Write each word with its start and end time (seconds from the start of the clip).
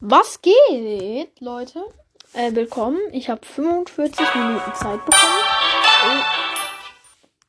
Was 0.00 0.42
geht, 0.42 1.40
Leute? 1.40 1.84
Äh, 2.32 2.54
willkommen. 2.54 2.98
Ich 3.12 3.30
habe 3.30 3.46
45 3.46 4.34
Minuten 4.34 4.74
Zeit 4.74 5.04
bekommen. 5.04 5.42
Oh. 6.06 6.22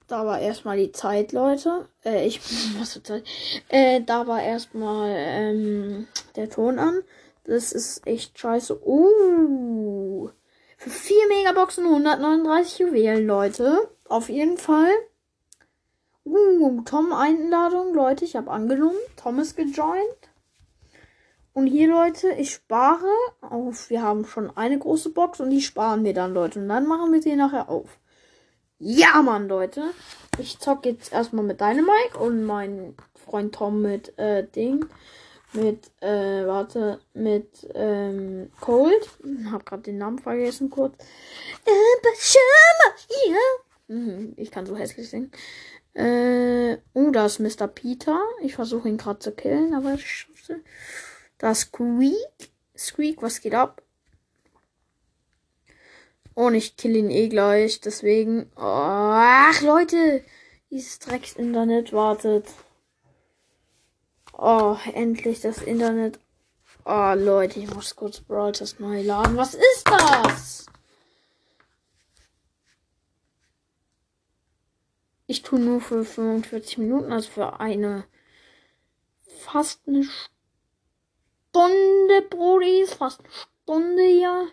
Da 0.08 0.26
war 0.28 0.40
erstmal 0.40 0.78
die 0.78 0.92
Zeit, 0.92 1.32
Leute. 1.32 1.90
Äh, 2.06 2.28
ich. 2.28 2.40
Was 2.80 2.94
für 2.94 3.04
Zeit? 3.04 3.24
Äh, 3.70 4.02
da 4.02 4.28
war 4.28 4.42
erstmal 4.42 5.12
ähm, 5.12 6.08
der 6.36 6.50
Ton 6.50 6.78
an. 6.78 7.02
Das 7.46 7.72
ist 7.72 8.06
echt 8.06 8.38
scheiße. 8.38 8.80
Uh. 8.86 10.30
Für 10.78 10.90
4 10.92 11.28
Megaboxen 11.28 11.86
139 11.86 12.78
Juwelen, 12.80 13.26
Leute. 13.26 13.90
Auf 14.08 14.30
jeden 14.30 14.58
Fall. 14.58 14.92
Uh, 16.24 16.82
Tom 16.84 17.12
Einladung, 17.12 17.96
Leute. 17.96 18.24
Ich 18.24 18.36
habe 18.36 18.52
angenommen. 18.52 18.98
Tom 19.18 19.40
ist 19.40 19.58
gejoint. 19.58 20.30
Und 21.56 21.68
hier, 21.68 21.88
Leute, 21.88 22.32
ich 22.34 22.52
spare 22.52 23.08
auf. 23.40 23.90
Wir 23.90 24.02
haben 24.02 24.26
schon 24.26 24.56
eine 24.58 24.78
große 24.78 25.12
Box 25.12 25.40
und 25.40 25.52
die 25.52 25.62
sparen 25.62 26.04
wir 26.04 26.14
dann, 26.14 26.34
Leute. 26.34 26.60
Und 26.60 26.68
dann 26.68 26.86
machen 26.86 27.14
wir 27.14 27.22
sie 27.22 27.38
nachher 27.38 27.70
auf. 27.70 27.98
Ja, 28.78 29.22
Mann, 29.22 29.48
Leute. 29.48 29.92
Ich 30.38 30.60
zock 30.60 30.86
jetzt 30.86 31.14
erstmal 31.14 31.46
mit 31.46 31.62
Dynamite 31.62 32.20
und 32.20 32.44
mein 32.44 32.94
Freund 33.16 33.56
Tom 33.56 33.82
mit 33.82 34.20
äh, 34.20 34.46
Ding. 34.46 34.86
Mit, 35.54 35.90
äh, 36.02 36.46
warte, 36.46 37.00
mit 37.14 37.66
ähm, 37.74 38.52
Cold. 38.60 39.10
Hab 39.50 39.66
gerade 39.66 39.84
den 39.84 39.98
Namen 39.98 40.20
vergessen 40.20 40.70
kurz. 40.70 40.98
Mhm, 43.88 44.34
ich 44.36 44.52
kann 44.52 44.66
so 44.66 44.76
hässlich 44.76 45.10
singen. 45.10 45.32
Äh, 45.94 46.80
oh, 46.94 47.12
da 47.12 47.28
ist 47.28 47.40
Mr. 47.40 47.70
Peter. 47.70 48.20
Ich 48.42 48.56
versuche 48.56 48.90
ihn 48.90 48.98
gerade 48.98 49.20
zu 49.20 49.32
killen, 49.32 49.74
aber 49.74 49.94
ich 49.94 50.06
schaff's. 50.06 50.52
Da 51.46 51.52
ist 51.52 51.68
Squeak. 51.68 52.52
Squeak, 52.76 53.22
was 53.22 53.40
geht 53.40 53.54
ab? 53.54 53.84
Und 56.34 56.56
ich 56.56 56.76
kill 56.76 56.96
ihn 56.96 57.12
eh 57.12 57.30
gleich, 57.30 57.82
deswegen. 57.82 58.52
Oh, 58.56 58.62
ach, 58.64 59.62
Leute! 59.62 60.26
Dieses 60.72 60.98
Drecks-Internet 60.98 61.94
wartet. 61.94 62.48
Oh, 64.34 64.76
endlich 64.92 65.42
das 65.42 65.62
Internet. 65.62 66.18
Oh, 66.84 67.14
Leute, 67.16 67.60
ich 67.60 67.72
muss 67.72 67.96
kurz 67.96 68.22
Brawl 68.22 68.54
das 68.54 68.80
neu 68.80 69.04
laden. 69.04 69.38
Was 69.38 69.54
ist 69.54 69.86
das? 69.86 70.66
Ich 75.28 75.44
tue 75.44 75.60
nur 75.60 75.80
für 75.80 76.04
45 76.04 76.80
Minuten, 76.80 77.12
also 77.12 77.30
für 77.30 77.60
eine 77.60 78.06
fast 79.42 79.88
eine 79.88 80.06
Stunde, 80.06 80.35
Brodis, 82.30 82.94
fast 82.94 83.22
eine 83.22 83.30
Stunde 83.64 84.08
ja. 84.08 84.48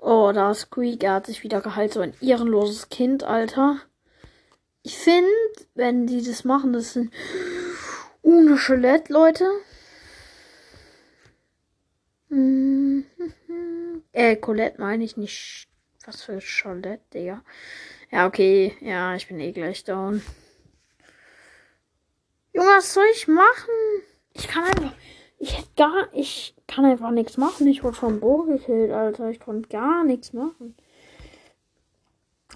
Oh, 0.00 0.30
da 0.32 0.50
ist 0.50 0.60
Squeak, 0.60 1.02
er 1.02 1.14
hat 1.14 1.26
sich 1.26 1.42
wieder 1.42 1.60
geheilt, 1.60 1.92
so 1.92 2.00
ein 2.00 2.14
ehrenloses 2.20 2.88
Kind, 2.88 3.22
Alter. 3.24 3.80
Ich 4.82 4.96
finde, 4.96 5.28
wenn 5.74 6.06
die 6.06 6.22
das 6.22 6.44
machen, 6.44 6.72
das 6.72 6.94
sind 6.94 7.12
ohne 8.22 8.56
Skelett, 8.56 9.08
Leute. 9.08 9.44
Mhm. 12.28 13.04
Äh, 14.12 14.36
Colette 14.36 14.80
meine 14.80 15.04
ich 15.04 15.16
nicht. 15.16 15.66
Was 16.06 16.22
für 16.22 16.40
Charlotte, 16.40 17.02
Digga. 17.12 17.42
Ja, 18.10 18.26
okay. 18.26 18.76
Ja, 18.80 19.14
ich 19.14 19.28
bin 19.28 19.38
eh 19.38 19.52
gleich 19.52 19.84
down. 19.84 20.22
Junge, 22.52 22.68
was 22.68 22.94
soll 22.94 23.04
ich 23.14 23.28
machen? 23.28 23.70
Ich 24.32 24.48
kann 24.48 24.64
einfach. 24.64 24.94
Ich 25.42 25.56
hätte 25.56 25.68
gar. 25.74 26.08
Ich 26.12 26.54
kann 26.66 26.84
einfach 26.84 27.10
nichts 27.10 27.38
machen. 27.38 27.66
Ich 27.66 27.82
wurde 27.82 27.96
vom 27.96 28.20
Bo 28.20 28.42
gekillt, 28.42 28.92
Alter. 28.92 29.30
Ich 29.30 29.40
konnte 29.40 29.70
gar 29.70 30.04
nichts 30.04 30.34
machen. 30.34 30.76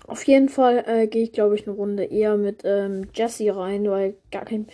Auf 0.07 0.23
jeden 0.25 0.51
Fall 0.51 0.85
äh, 0.87 1.07
gehe 1.07 1.23
ich, 1.23 1.33
glaube 1.33 1.55
ich, 1.55 1.67
eine 1.67 1.75
Runde 1.75 2.05
eher 2.05 2.37
mit 2.37 2.61
ähm, 2.65 3.09
Jesse 3.15 3.57
rein, 3.57 3.89
weil 3.89 4.17
gar 4.31 4.45
kein. 4.45 4.69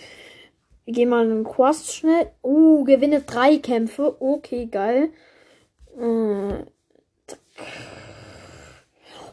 Wir 0.85 0.93
gehen 0.93 1.09
mal 1.09 1.25
einen 1.25 1.45
Quest 1.45 1.95
schnell. 1.95 2.33
Uh, 2.43 2.83
gewinne 2.83 3.21
drei 3.21 3.59
Kämpfe. 3.59 4.17
Okay, 4.21 4.67
geil. 4.67 5.11
Äh, 5.97 6.65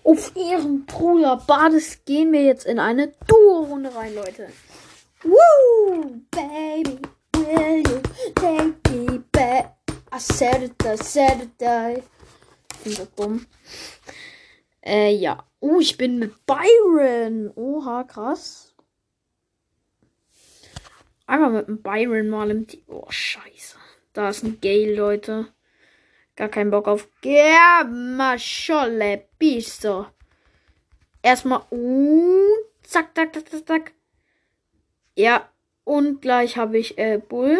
auf 0.03 0.35
ihren 0.35 0.85
Bruder 0.85 1.41
Bades 1.47 2.05
gehen 2.05 2.31
wir 2.31 2.43
jetzt 2.43 2.67
in 2.67 2.77
eine 2.77 3.11
Duo-Runde 3.27 3.95
rein, 3.95 4.13
Leute. 4.13 4.49
Woo, 5.23 6.21
baby, 6.29 6.99
will 7.37 7.77
you 7.77 8.01
take 8.35 8.91
me 8.91 9.19
back? 9.31 9.77
I 10.11 10.19
said. 10.19 10.71
Ich 10.79 12.83
bin 12.83 12.93
so 12.93 13.07
dumm. 13.15 13.45
Äh, 14.83 15.15
ja. 15.15 15.43
Oh, 15.59 15.79
ich 15.79 15.97
bin 15.97 16.19
mit 16.19 16.45
Byron. 16.45 17.51
Oha, 17.55 18.03
krass. 18.03 18.75
Einmal 21.25 21.51
mit 21.51 21.67
dem 21.67 21.81
Byron 21.81 22.29
mal 22.29 22.51
im 22.51 22.67
Team. 22.67 22.83
Oh, 22.87 23.09
scheiße. 23.09 23.77
Da 24.13 24.29
ist 24.29 24.43
ein 24.43 24.59
Gale, 24.61 24.95
Leute. 24.95 25.47
Gar 26.35 26.49
keinen 26.49 26.71
Bock 26.71 26.87
auf. 26.87 27.09
Ja, 27.23 27.83
Mascholle, 27.83 29.25
Bisto. 29.37 30.07
Erstmal. 31.21 31.63
Uh, 31.71 32.55
zack, 32.83 33.15
zack, 33.15 33.33
zack, 33.33 33.67
zack. 33.67 33.91
Ja, 35.15 35.49
und 35.87 36.21
gleich 36.21 36.57
habe 36.57 36.77
ich 36.77 36.97
äh, 36.97 37.17
Bull. 37.17 37.57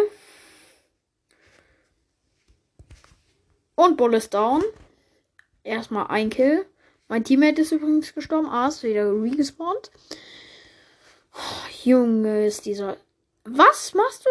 Und 3.76 3.96
Bull 3.96 4.14
ist 4.16 4.34
down. 4.34 4.64
Erstmal 5.64 6.08
ein 6.08 6.30
Kill. 6.30 6.66
Mein 7.08 7.24
Teammate 7.24 7.62
ist 7.62 7.72
übrigens 7.72 8.14
gestorben. 8.14 8.50
Ah, 8.50 8.68
ist 8.68 8.84
wieder 8.84 9.10
regespawnt. 9.10 9.92
Oh, 11.34 11.70
Junge, 11.86 12.46
ist 12.46 12.66
dieser. 12.66 12.98
Was 13.46 13.94
machst 13.94 14.26
du? 14.26 14.30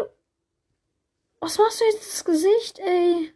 Was 1.40 1.56
machst 1.56 1.80
du 1.80 1.84
jetzt 1.86 2.12
das 2.12 2.24
Gesicht, 2.26 2.78
ey? 2.80 3.32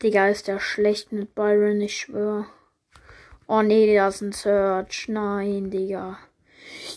Digga, 0.00 0.28
ist 0.28 0.46
der 0.46 0.60
schlecht 0.60 1.10
mit 1.10 1.34
Byron, 1.34 1.80
ich 1.80 1.98
schwör. 1.98 2.46
Oh 3.54 3.60
nee, 3.60 3.94
das 3.94 4.14
ist 4.14 4.22
ein 4.22 4.32
Search. 4.32 5.08
Nein, 5.08 5.70
Digga. 5.70 6.18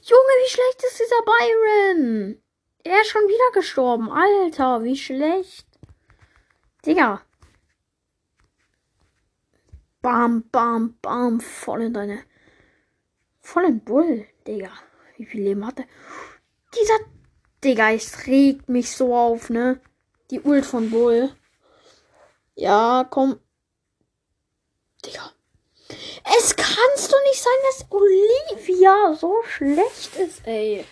Junge, 0.06 0.34
wie 0.40 0.50
schlecht 0.50 0.84
ist 0.86 1.02
dieser 1.02 1.22
Byron? 1.26 2.42
Er 2.86 3.02
ist 3.02 3.10
schon 3.10 3.24
wieder 3.24 3.60
gestorben. 3.60 4.10
Alter, 4.10 4.82
wie 4.86 4.96
schlecht. 4.96 5.68
Digga. 6.86 7.22
Bam, 10.02 10.46
bam, 10.50 10.98
bam. 11.02 11.42
Voll 11.42 11.82
in 11.82 11.94
deine. 11.94 12.24
Voll 13.42 13.66
in 13.66 13.84
Bull, 13.84 14.26
Digga. 14.48 14.72
Wie 15.18 15.26
viel 15.26 15.44
Leben 15.44 15.68
hat 15.68 15.80
er? 15.80 15.88
Dieser. 16.74 17.00
Digga, 17.66 17.92
es 17.92 18.28
regt 18.28 18.70
mich 18.70 18.96
so 18.96 19.14
auf, 19.14 19.50
ne? 19.50 19.82
Die 20.32 20.40
Ult 20.40 20.66
von 20.66 20.90
Bull. 20.90 21.36
Ja, 22.56 23.06
komm. 23.10 23.42
Digga. 25.06 25.35
Es 26.38 26.56
kannst 26.56 27.12
doch 27.12 27.24
nicht 27.30 27.42
sein, 27.42 27.54
dass 27.70 27.86
Olivia 27.92 29.14
so 29.14 29.36
schlecht 29.44 30.16
ist, 30.16 30.46
ey. 30.48 30.86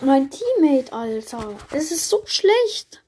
Mein 0.00 0.30
Teammate, 0.30 0.92
Alter. 0.92 1.56
Es 1.72 1.90
ist 1.90 2.08
so 2.08 2.22
schlecht. 2.26 3.02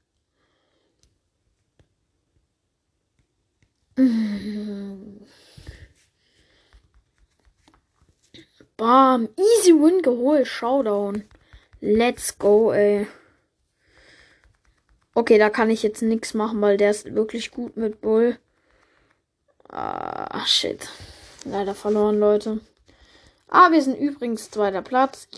Bam. 8.76 9.28
Easy 9.36 9.72
Win 9.72 10.02
geholt. 10.02 10.46
Showdown. 10.46 11.24
Let's 11.80 12.38
go, 12.38 12.72
ey. 12.72 13.06
Okay, 15.14 15.38
da 15.38 15.50
kann 15.50 15.70
ich 15.70 15.82
jetzt 15.82 16.02
nichts 16.02 16.32
machen, 16.34 16.60
weil 16.62 16.76
der 16.78 16.90
ist 16.90 17.14
wirklich 17.14 17.50
gut 17.50 17.76
mit 17.76 18.00
Bull. 18.00 18.38
Shit. 20.46 20.88
Leider 21.44 21.74
verloren, 21.74 22.18
Leute. 22.18 22.60
Ah, 23.48 23.70
wir 23.70 23.82
sind 23.82 23.98
übrigens 23.98 24.50
zweiter 24.50 24.82
Platz. 24.82 25.28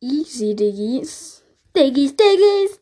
Easy, 0.00 0.54
Diggis. 0.54 1.42
Diggis, 1.76 2.14
Diggis. 2.16 2.80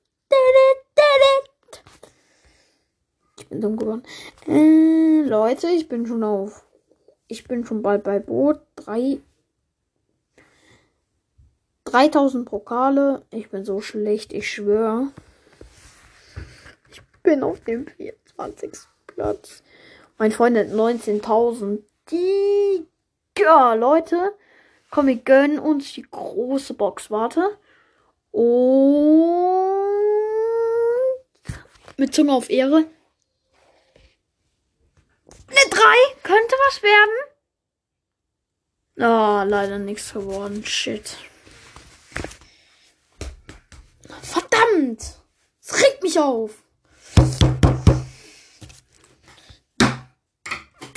Ich 3.38 3.48
bin 3.48 3.60
dumm 3.60 3.76
geworden. 3.76 4.02
Äh, 4.46 5.22
Leute, 5.28 5.68
ich 5.68 5.88
bin 5.88 6.06
schon 6.06 6.24
auf. 6.24 6.64
Ich 7.26 7.44
bin 7.44 7.64
schon 7.64 7.82
bald 7.82 8.04
bei 8.04 8.18
Boot. 8.18 8.60
Drei. 8.76 9.20
3000 11.84 12.48
Pokale. 12.48 13.22
Ich 13.30 13.50
bin 13.50 13.64
so 13.64 13.80
schlecht, 13.80 14.32
ich 14.32 14.50
schwöre 14.50 15.08
bin 17.28 17.42
auf 17.42 17.60
dem 17.60 17.86
24. 17.86 18.70
Platz. 19.06 19.62
Mein 20.18 20.32
Freund 20.32 20.56
hat 20.56 20.66
19.000. 20.66 21.82
Die, 22.10 22.86
ja, 23.38 23.74
Leute, 23.74 24.34
Komm, 24.90 25.06
wir 25.06 25.16
gönnen 25.16 25.58
uns 25.58 25.92
die 25.92 26.02
große 26.02 26.74
Box. 26.74 27.10
Warte. 27.10 27.58
Und 28.30 28.46
mit 31.96 32.14
Zunge 32.14 32.32
auf 32.32 32.48
Ehre. 32.48 32.86
Eine 35.48 35.70
3 35.70 35.78
könnte 36.22 36.54
was 36.66 36.82
werden. 36.82 37.14
Ah, 39.00 39.42
oh, 39.42 39.44
leider 39.48 39.78
nichts 39.78 40.12
geworden. 40.12 40.64
Shit. 40.64 41.16
Verdammt! 44.22 45.20
Es 45.60 45.82
regt 45.82 46.02
mich 46.02 46.18
auf. 46.18 46.62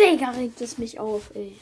Digga, 0.01 0.31
regt 0.31 0.61
es 0.61 0.77
mich 0.77 0.99
auf, 0.99 1.31
ey. 1.35 1.55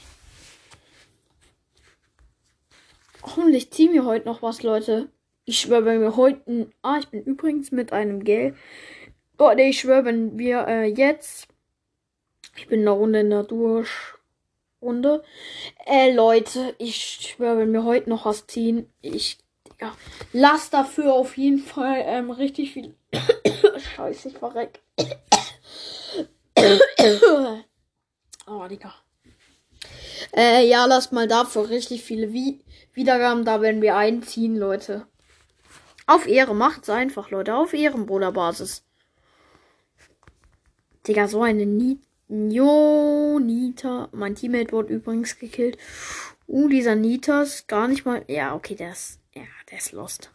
Hoffentlich 3.22 3.72
ziehen 3.72 3.92
wir 3.94 4.06
heute 4.06 4.26
noch 4.26 4.42
was, 4.42 4.64
Leute. 4.64 5.10
Ich 5.46 5.60
schwöre, 5.60 5.86
wenn 5.86 6.02
wir 6.02 6.16
heute. 6.16 6.72
Ah, 6.82 7.00
ich 7.00 7.10
bin 7.10 7.24
übrigens 7.24 7.72
mit 7.72 7.92
einem 7.92 8.24
Gel. 8.24 8.56
Oh, 9.38 9.52
nee, 9.56 9.70
ich 9.70 9.80
schwöre, 9.80 10.06
wenn 10.06 10.38
wir 10.38 10.68
äh, 10.68 10.86
jetzt. 10.86 11.48
Ich 12.56 12.68
bin 12.68 12.82
eine 12.82 12.92
Runde 12.92 13.22
in 13.22 13.30
der 13.30 13.44
Durchrunde. 13.44 15.24
Äh, 15.86 16.14
Leute, 16.14 16.76
ich 16.78 16.96
schwöre, 16.96 17.60
wenn 17.60 17.74
wir 17.74 17.84
heute 17.84 18.10
noch 18.10 18.26
was 18.26 18.48
ziehen, 18.48 18.92
ich. 19.02 19.38
Ja, 19.82 19.96
lass 20.34 20.70
dafür 20.70 21.14
auf 21.14 21.38
jeden 21.38 21.60
Fall 21.60 22.04
ähm, 22.06 22.32
richtig 22.32 22.74
viel. 22.74 22.96
Scheiße, 23.96 24.30
ich 24.30 24.38
verreck. 24.38 24.82
Oh, 28.50 28.68
Digga. 28.68 28.94
Äh, 30.36 30.68
ja, 30.68 30.86
lasst 30.86 31.12
mal 31.12 31.28
dafür 31.28 31.70
richtig 31.70 32.04
viele 32.04 32.34
Wie 32.34 32.60
Wiedergaben 32.94 33.46
da, 33.46 33.62
wenn 33.62 33.82
wir 33.82 33.96
einziehen, 33.96 34.58
Leute. 34.58 35.06
Auf 36.06 36.28
Ehre, 36.28 36.56
macht's 36.56 36.90
einfach, 36.90 37.30
Leute. 37.30 37.56
Auf 37.56 37.74
Ehrenbruderbasis. 37.74 38.84
Digga, 41.08 41.28
so 41.28 41.44
eine 41.44 41.66
Ni 41.66 42.00
Jo, 42.30 43.40
Nita. 43.40 44.10
Mein 44.12 44.36
Teammate 44.36 44.72
wurde 44.72 44.94
übrigens 44.94 45.40
gekillt. 45.40 45.78
Uh, 46.48 46.68
dieser 46.68 46.96
Nita 46.96 47.42
ist 47.42 47.68
gar 47.68 47.88
nicht 47.88 48.06
mal. 48.06 48.24
Ja, 48.28 48.54
okay, 48.54 48.76
der 48.76 48.92
ist. 48.92 49.20
Ja, 49.34 49.44
der 49.72 49.78
ist 49.80 49.94
lost. 49.94 50.32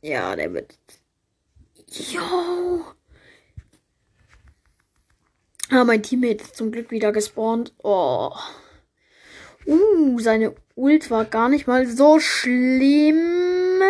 Ja, 0.00 0.34
der 0.36 0.54
wird. 0.54 0.78
Jo. 1.86 2.84
Ah, 5.74 5.84
mein 5.84 6.02
Teammate 6.02 6.44
ist 6.44 6.54
zum 6.54 6.70
Glück 6.70 6.90
wieder 6.90 7.12
gespawnt. 7.12 7.72
Oh. 7.82 8.30
Uh, 9.64 10.18
seine 10.18 10.54
Ult 10.74 11.10
war 11.10 11.24
gar 11.24 11.48
nicht 11.48 11.66
mal 11.66 11.86
so 11.86 12.20
schlimm. 12.20 13.80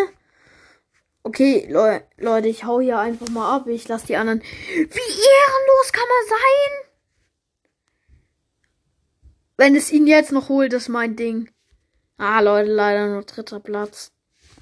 Okay, 1.25 1.67
Le 1.69 2.05
Leute, 2.19 2.47
ich 2.47 2.63
hau 2.63 2.81
hier 2.81 3.01
einfach 3.01 3.29
mal 3.31 3.57
ab. 3.57 3.67
Ich 3.67 3.89
lasse 3.89 4.07
die 4.07 4.17
anderen. 4.17 4.43
Wie 4.43 4.79
ehrenlos 4.79 5.93
kann 5.93 6.07
man 6.09 6.29
sein? 6.29 6.93
Wenn 9.57 9.75
es 9.75 9.91
ihn 9.91 10.07
jetzt 10.07 10.31
noch 10.31 10.49
holt, 10.49 10.73
ist 10.73 10.89
mein 10.89 11.17
Ding. 11.17 11.51
Ah, 12.17 12.39
Leute, 12.41 12.71
leider 12.71 13.09
nur 13.09 13.25
dritter 13.25 13.59
Platz. 13.59 14.13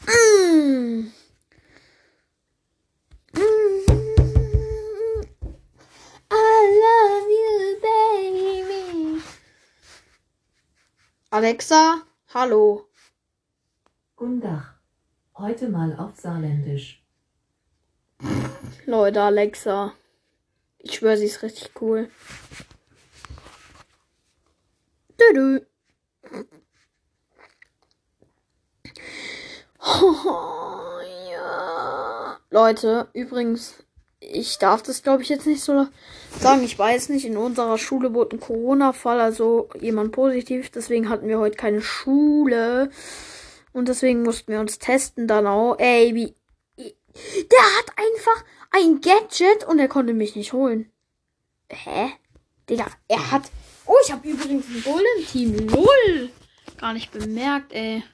Mm. 0.07 1.11
Mm. 3.35 3.81
I 6.33 6.63
love 6.83 7.29
you, 7.29 7.81
baby. 7.83 9.23
Alexa, 11.33 12.03
hallo. 12.35 12.89
Guten 14.17 14.41
Tag. 14.41 14.81
Heute 15.39 15.69
mal 15.69 15.97
auf 15.97 16.17
Saarländisch. 16.17 17.05
Leute, 18.85 19.23
Alexa. 19.23 19.93
Ich 20.79 20.97
schwöre, 20.97 21.17
sie 21.17 21.27
ist 21.27 21.45
richtig 21.45 21.71
cool. 21.81 22.11
Dü 25.21 25.65
oh, 29.79 30.99
ja. 31.31 32.41
Leute, 32.51 33.09
übrigens, 33.13 33.85
ich 34.21 34.59
darf 34.59 34.83
das 34.83 35.03
glaube 35.03 35.23
ich 35.23 35.29
jetzt 35.29 35.47
nicht 35.47 35.63
so 35.63 35.87
sagen. 36.39 36.63
Ich 36.63 36.79
weiß 36.79 37.09
nicht, 37.09 37.25
in 37.25 37.37
unserer 37.37 37.79
Schule 37.79 38.15
wurde 38.15 38.37
ein 38.37 38.41
Corona-Fall, 38.41 39.21
also 39.21 39.69
jemand 39.81 40.13
positiv. 40.13 40.71
Deswegen 40.71 41.09
hatten 41.09 41.27
wir 41.27 41.39
heute 41.39 41.57
keine 41.57 41.83
Schule. 41.83 42.91
Und 43.73 43.89
deswegen 43.89 44.23
mussten 44.23 44.53
wir 44.53 44.61
uns 44.61 44.79
testen 44.79 45.27
dann 45.27 45.47
auch. 45.47 45.77
Ey, 45.79 46.15
wie. 46.15 46.35
Der 46.77 47.63
hat 47.79 47.93
einfach 47.97 48.45
ein 48.71 49.01
Gadget 49.01 49.67
und 49.67 49.79
er 49.79 49.89
konnte 49.89 50.13
mich 50.13 50.37
nicht 50.37 50.53
holen. 50.53 50.93
Hä? 51.69 52.13
Digga, 52.69 52.87
er 53.09 53.31
hat. 53.31 53.51
Oh, 53.87 53.97
ich 54.05 54.13
habe 54.13 54.29
übrigens 54.29 54.67
ein 54.67 54.83
Golden 54.85 55.27
Team. 55.27 55.67
Null. 55.67 56.31
Gar 56.79 56.93
nicht 56.93 57.11
bemerkt, 57.11 57.73
ey. 57.73 58.05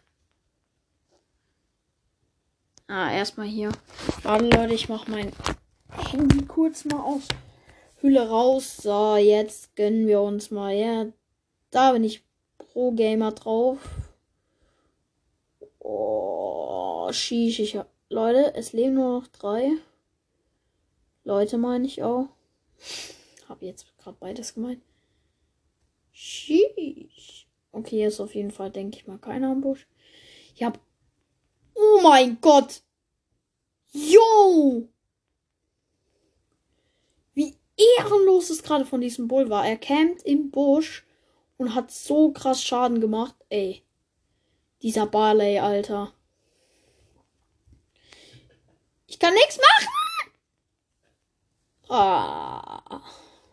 Ah, 2.88 3.12
erstmal 3.12 3.46
hier. 3.46 3.70
Warte, 4.22 4.44
Leute, 4.44 4.74
ich 4.74 4.88
mach 4.88 5.06
mein 5.08 5.32
Handy 5.96 6.44
kurz 6.46 6.84
mal 6.84 7.00
aus 7.00 7.28
Hülle 8.00 8.28
raus. 8.28 8.76
So, 8.76 9.16
jetzt 9.16 9.74
gönnen 9.76 10.06
wir 10.06 10.20
uns 10.20 10.50
mal. 10.50 10.74
Ja, 10.74 11.06
da 11.70 11.92
bin 11.92 12.04
ich 12.04 12.24
Pro 12.58 12.92
Gamer 12.92 13.32
drauf. 13.32 13.78
Oh, 15.78 17.10
schieß 17.10 17.58
ich. 17.60 17.78
Leute, 18.08 18.54
es 18.54 18.72
leben 18.72 18.94
nur 18.94 19.20
noch 19.20 19.26
drei. 19.28 19.70
Leute 21.24 21.58
meine 21.58 21.86
ich 21.86 22.02
auch. 22.02 22.28
Hab 23.48 23.62
jetzt 23.62 23.96
gerade 23.98 24.16
beides 24.20 24.54
gemeint. 24.54 24.82
Schieß. 26.12 27.46
Okay, 27.72 28.06
ist 28.06 28.20
auf 28.20 28.34
jeden 28.34 28.50
Fall, 28.50 28.70
denke 28.70 28.98
ich 28.98 29.06
mal, 29.06 29.18
keiner 29.18 29.50
am 29.50 29.60
Busch. 29.60 29.86
Ich 30.54 30.62
hab. 30.62 30.78
Oh 31.74 32.00
mein 32.02 32.40
Gott! 32.40 32.82
Yo! 33.92 34.88
Ehrenlos 37.76 38.50
es 38.50 38.62
gerade 38.62 38.86
von 38.86 39.00
diesem 39.00 39.28
Bull 39.28 39.50
war. 39.50 39.66
Er 39.66 39.76
campt 39.76 40.22
im 40.22 40.50
Busch 40.50 41.06
und 41.58 41.74
hat 41.74 41.90
so 41.90 42.32
krass 42.32 42.62
Schaden 42.62 43.00
gemacht. 43.00 43.34
Ey. 43.48 43.82
Dieser 44.82 45.06
Barley, 45.06 45.58
Alter. 45.58 46.12
Ich 49.06 49.18
kann 49.18 49.34
nichts 49.34 49.58
machen. 49.58 50.32
Ah. 51.88 53.00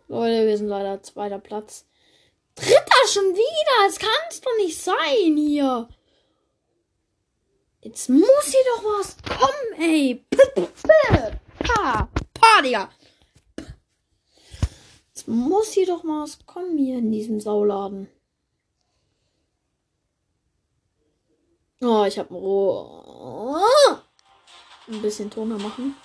Leute, 0.07 0.47
wir 0.47 0.57
sind 0.57 0.67
leider 0.67 1.01
zweiter 1.03 1.39
Platz. 1.39 1.85
Dritter 2.55 3.07
schon 3.07 3.33
wieder. 3.33 3.87
Es 3.87 3.99
kann's 3.99 4.41
doch 4.41 4.55
nicht 4.57 4.79
sein 4.79 5.37
hier. 5.37 5.87
Jetzt 7.81 8.09
muss 8.09 8.45
hier 8.45 8.63
doch 8.75 8.83
was 8.83 9.17
kommen, 9.23 9.81
ey. 9.81 10.25
Pa, 11.59 12.07
pa, 12.33 12.61
Digga. 12.61 12.89
Muss 15.25 15.71
hier 15.71 15.87
doch 15.87 16.03
mal 16.03 16.23
was 16.23 16.45
kommen 16.45 16.77
hier 16.77 16.97
in 16.97 17.11
diesem 17.11 17.39
Sauladen. 17.39 18.09
Oh, 21.81 22.03
ich 22.05 22.17
habe 22.19 22.33
ein 22.33 22.37
Rohr. 22.37 24.01
Ein 24.87 25.01
bisschen 25.01 25.29
Toner 25.29 25.57
machen. 25.57 25.95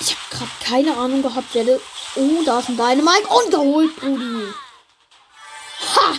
Ich 0.00 0.10
habe 0.10 0.20
gerade 0.30 0.50
keine 0.64 0.96
Ahnung 0.96 1.22
gehabt, 1.22 1.48
wer 1.52 1.80
Oh, 2.14 2.42
da 2.44 2.58
ist 2.58 2.68
ein 2.68 2.76
Dynamite 2.76 3.26
und 3.28 3.50
geholt, 3.50 3.96
Brudi. 3.96 4.52
Ha! 5.96 6.14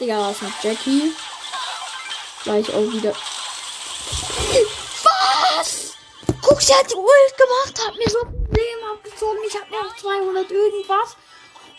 Digga, 0.00 0.16
da 0.16 0.30
ist 0.30 0.42
ein 0.42 0.54
Jackie. 0.62 1.12
Gleich 2.44 2.72
auch 2.72 2.92
wieder. 2.92 3.14
Sie 6.70 6.76
hat 6.76 6.94
Ult 6.94 7.36
gemacht, 7.36 7.86
hat 7.86 7.96
mir 7.96 8.08
so 8.08 8.20
abgezogen. 8.92 9.38
Ich 9.46 9.54
habe 9.56 9.70
noch 9.70 9.96
200 9.96 10.50
irgendwas. 10.50 11.16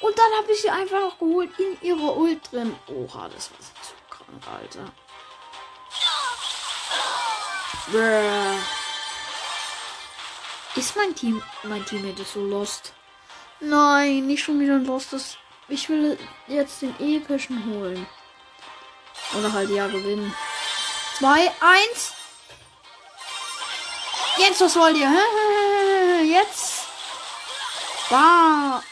Und 0.01 0.17
dann 0.17 0.31
habe 0.38 0.51
ich 0.51 0.62
sie 0.62 0.69
einfach 0.69 1.00
noch 1.00 1.17
geholt 1.17 1.51
in 1.60 1.77
ihrer 1.81 2.17
Ult 2.17 2.51
drin. 2.51 2.75
Oha, 2.88 3.29
das 3.29 3.51
war 3.51 3.60
so 3.62 3.93
krank, 4.10 4.43
Alter. 4.60 4.91
Bruh. 7.91 8.57
Ist 10.75 10.95
mein 10.95 11.15
Team, 11.15 11.41
mein 11.63 11.86
Teammate 11.86 12.21
ist 12.21 12.33
so 12.33 12.41
lost? 12.41 12.93
Nein, 13.60 14.25
nicht 14.27 14.43
schon 14.43 14.60
wieder 14.60 14.77
lost. 14.77 15.13
Das, 15.13 15.38
ich 15.67 15.88
will 15.89 16.17
jetzt 16.48 16.81
den 16.81 16.95
epischen 17.00 17.63
holen. 17.65 18.07
Oder 19.38 19.53
halt 19.53 19.69
ja 19.69 19.88
gewinnen. 19.88 20.33
2, 21.19 21.51
1. 21.60 22.13
Jetzt, 24.41 24.60
was 24.60 24.75
wollt 24.75 24.98
ihr? 24.98 25.12
jetzt. 26.24 26.88
War. 28.10 28.83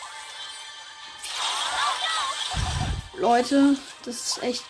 Leute, 3.18 3.75
das 4.06 4.15
ist 4.15 4.44
echt. 4.44 4.63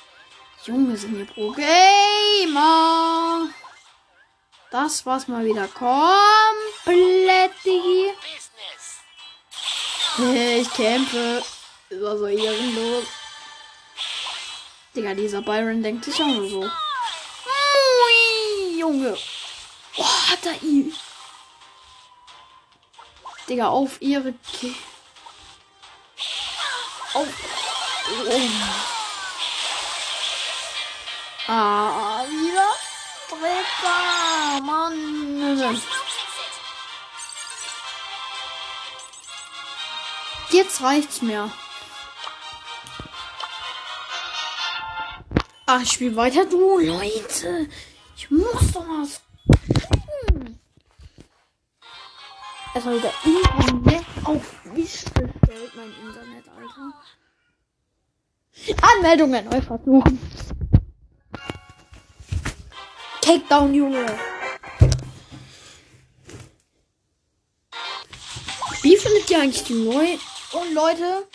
Junge, 0.63 0.95
sind 0.95 1.15
hier 1.15 1.25
Pro 1.25 1.51
Gamer. 1.51 3.49
Das 4.71 5.05
war's 5.05 5.27
mal 5.27 5.43
wieder 5.45 5.67
komplett, 5.67 7.51
Digi. 7.65 8.13
Ich 10.61 10.73
kämpfe. 10.73 11.43
Ist 11.89 12.03
also 12.03 12.25
ehrenlos. 12.27 13.05
Digga, 14.95 15.13
dieser 15.13 15.41
Byron 15.41 15.83
denkt 15.83 16.05
sich 16.05 16.21
auch 16.21 16.27
nur 16.27 16.49
so. 16.49 16.69
Junge. 18.77 19.17
Oh, 20.01 20.05
hat 20.29 20.45
er 20.45 20.63
ihn. 20.63 20.95
Digga, 23.49 23.67
auf 23.67 24.01
ihre 24.01 24.33
Ki 24.53 24.73
Auf. 27.13 27.27
Oh. 27.27 28.41
Ah, 31.47 32.23
wieder. 32.29 32.69
Dritter, 33.29 34.61
Mann. 34.61 35.81
Jetzt 40.49 40.81
reicht's 40.81 41.21
mir. 41.21 41.51
Ach, 45.65 45.81
ich 45.81 45.91
spiele 45.91 46.15
weiter. 46.15 46.45
Du, 46.45 46.79
Leute. 46.79 47.69
Ich 48.15 48.31
muss 48.31 48.71
doch 48.73 48.87
was. 48.87 49.21
Erstmal 52.73 52.97
wieder 52.97 53.13
Internet 53.25 54.05
auf 54.23 54.43
Wisch 54.75 55.03
gestellt, 55.05 55.71
mein 55.75 55.91
Internet, 56.05 56.45
Alter. 56.49 56.93
Anmeldungen 58.93 59.45
neu 59.49 59.61
versuchen. 59.61 60.19
Takedown, 63.21 63.73
Junge. 63.73 64.05
Wie 68.81 68.97
findet 68.97 69.29
ihr 69.29 69.41
eigentlich 69.41 69.63
die 69.63 69.73
neuen? 69.73 70.19
Und 70.51 70.73
Leute, 70.73 71.27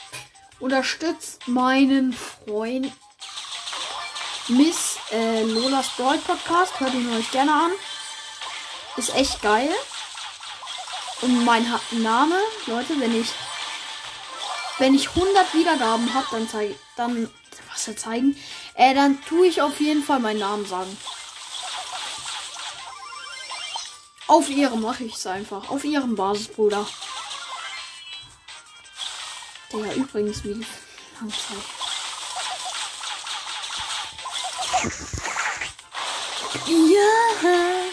unterstützt 0.60 1.46
meinen 1.46 2.12
Freund 2.12 2.92
Miss 4.48 4.98
äh, 5.12 5.42
Lolas 5.42 5.88
Brawl 5.96 6.18
Podcast. 6.18 6.78
Hört 6.80 6.94
ihn 6.94 7.12
euch 7.14 7.30
gerne 7.30 7.52
an. 7.52 7.70
Ist 8.96 9.14
echt 9.14 9.42
geil. 9.42 9.70
Und 11.24 11.44
mein 11.44 11.72
ha 11.72 11.80
Name, 11.90 12.36
Leute, 12.66 13.00
wenn 13.00 13.18
ich 13.18 13.28
wenn 14.78 14.94
ich 14.94 15.08
100 15.08 15.54
Wiedergaben 15.54 16.12
habe, 16.12 16.26
dann 16.32 16.48
zeige 16.48 16.74
dann 16.96 17.30
was 17.72 17.88
er 17.88 17.96
zeigen, 17.96 18.36
äh, 18.74 18.94
dann 18.94 19.22
tue 19.24 19.46
ich 19.46 19.62
auf 19.62 19.80
jeden 19.80 20.02
Fall 20.02 20.20
meinen 20.20 20.40
Namen 20.40 20.66
sagen. 20.66 20.96
Auf 24.26 24.48
ihre 24.50 24.76
mache 24.76 25.04
ich 25.04 25.14
es 25.14 25.26
einfach. 25.26 25.70
Auf 25.70 25.84
ihrem 25.84 26.14
Basisbruder. 26.14 26.86
Der 29.72 29.80
ja 29.80 29.92
übrigens 29.94 30.44
wie 30.44 30.64
Langzeit. 31.20 31.56
Ja. 36.66 37.83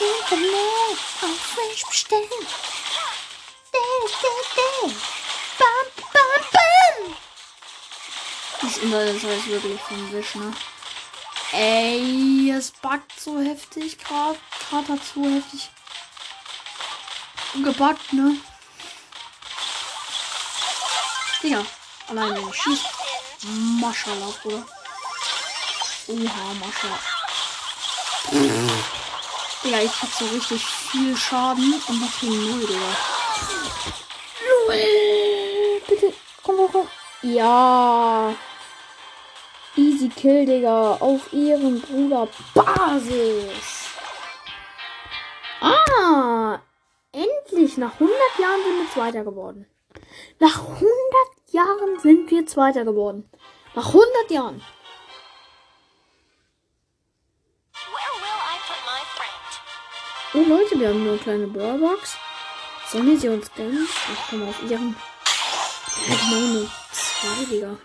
Internet 0.00 0.98
auf 1.22 1.40
Frisch 1.54 1.84
bestellen. 1.86 2.28
Bam, 5.58 5.86
bam, 6.12 6.42
bam. 6.52 7.16
Das 8.62 8.76
Internet 8.78 9.16
ist 9.16 9.24
halt 9.24 9.46
wirklich 9.46 9.80
vom 9.80 10.12
Wisch, 10.12 10.34
ne? 10.34 10.52
Ey, 11.52 12.50
es 12.50 12.70
backt 12.70 13.20
so 13.20 13.38
heftig 13.38 13.98
gerade. 13.98 14.38
Gerade 14.68 14.94
hat 14.94 15.00
so 15.14 15.24
heftig 15.24 15.70
gebackt, 17.62 18.12
ne? 18.12 18.36
Digga, 21.42 21.64
alleine 22.08 22.36
wenn 22.36 22.48
ich 22.48 22.62
schieß. 22.62 22.80
Maschallah, 23.80 24.32
Bruder. 24.42 24.66
Oha, 26.08 26.54
Maschallah. 26.54 27.13
Digga, 29.64 29.80
ich 29.80 30.02
hab 30.02 30.10
so 30.10 30.26
richtig 30.26 30.62
viel 30.62 31.16
Schaden 31.16 31.74
und 31.88 32.00
noch 32.00 32.10
viel 32.10 32.30
Null, 32.30 32.66
Digga. 32.66 32.80
Bitte, 35.88 36.12
komm, 36.42 36.56
komm, 36.56 36.72
komm. 36.72 36.88
Ja. 37.22 38.34
Easy 39.76 40.10
Kill, 40.10 40.44
Digga. 40.44 40.98
Auf 41.00 41.32
ihren 41.32 41.80
Bruder 41.80 42.28
Basis. 42.52 43.88
Ah. 45.62 46.60
Endlich. 47.12 47.78
Nach 47.78 47.94
100 47.94 48.14
Jahren 48.38 48.60
sind 48.64 48.78
wir 48.80 48.90
Zweiter 48.92 49.24
geworden. 49.24 49.66
Nach 50.40 50.58
100 50.58 50.84
Jahren 51.52 51.98
sind 52.00 52.30
wir 52.30 52.46
Zweiter 52.46 52.84
geworden. 52.84 53.30
Nach 53.74 53.86
100 53.86 54.30
Jahren. 54.30 54.62
Oh 60.36 60.42
Leute, 60.48 60.80
wir 60.80 60.88
haben 60.88 61.04
nur 61.04 61.12
eine 61.12 61.22
kleine 61.22 61.46
Brawlbox. 61.46 62.16
Sollen 62.90 63.06
wir 63.06 63.16
sie 63.16 63.28
uns 63.28 63.54
gönnen? 63.54 63.86
Ich 64.12 64.30
komme 64.30 64.48
auf 64.48 64.60
ihren. 64.68 64.96
Ja, 66.08 66.16
genau 66.16 66.40
nur 66.40 66.70
zwei, 66.90 67.44
Digga. 67.48 67.78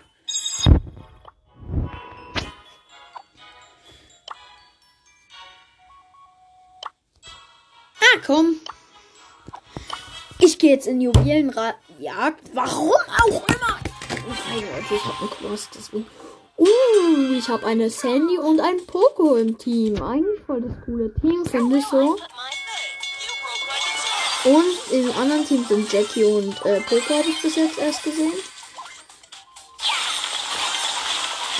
Ah, 8.00 8.18
komm. 8.26 8.56
Ich 10.40 10.58
gehe 10.58 10.72
jetzt 10.72 10.88
in 10.88 11.00
Juwelenjagd. 11.00 11.78
Warum 12.52 12.90
auch 12.90 13.46
immer. 13.46 13.78
Ich 14.28 15.04
habe 15.04 15.20
einen 15.20 15.30
Kloß, 15.30 15.68
deswegen. 15.72 16.06
Uh, 16.60 17.32
ich 17.38 17.48
habe 17.48 17.66
eine 17.66 17.88
Sandy 17.88 18.36
und 18.36 18.60
ein 18.60 18.84
Poco 18.86 19.36
im 19.36 19.56
Team. 19.56 20.02
Eigentlich 20.02 20.42
voll 20.46 20.60
das 20.60 20.76
coole 20.84 21.10
Team, 21.14 21.42
finde 21.46 21.78
ich 21.78 21.86
so. 21.86 22.18
Und 24.44 24.92
im 24.92 25.10
anderen 25.18 25.46
Team 25.46 25.64
sind 25.66 25.90
Jackie 25.90 26.24
und 26.24 26.54
äh, 26.66 26.82
Poco, 26.82 27.14
habe 27.14 27.30
ich 27.30 27.40
bis 27.40 27.56
jetzt 27.56 27.78
erst 27.78 28.02
gesehen. 28.02 28.34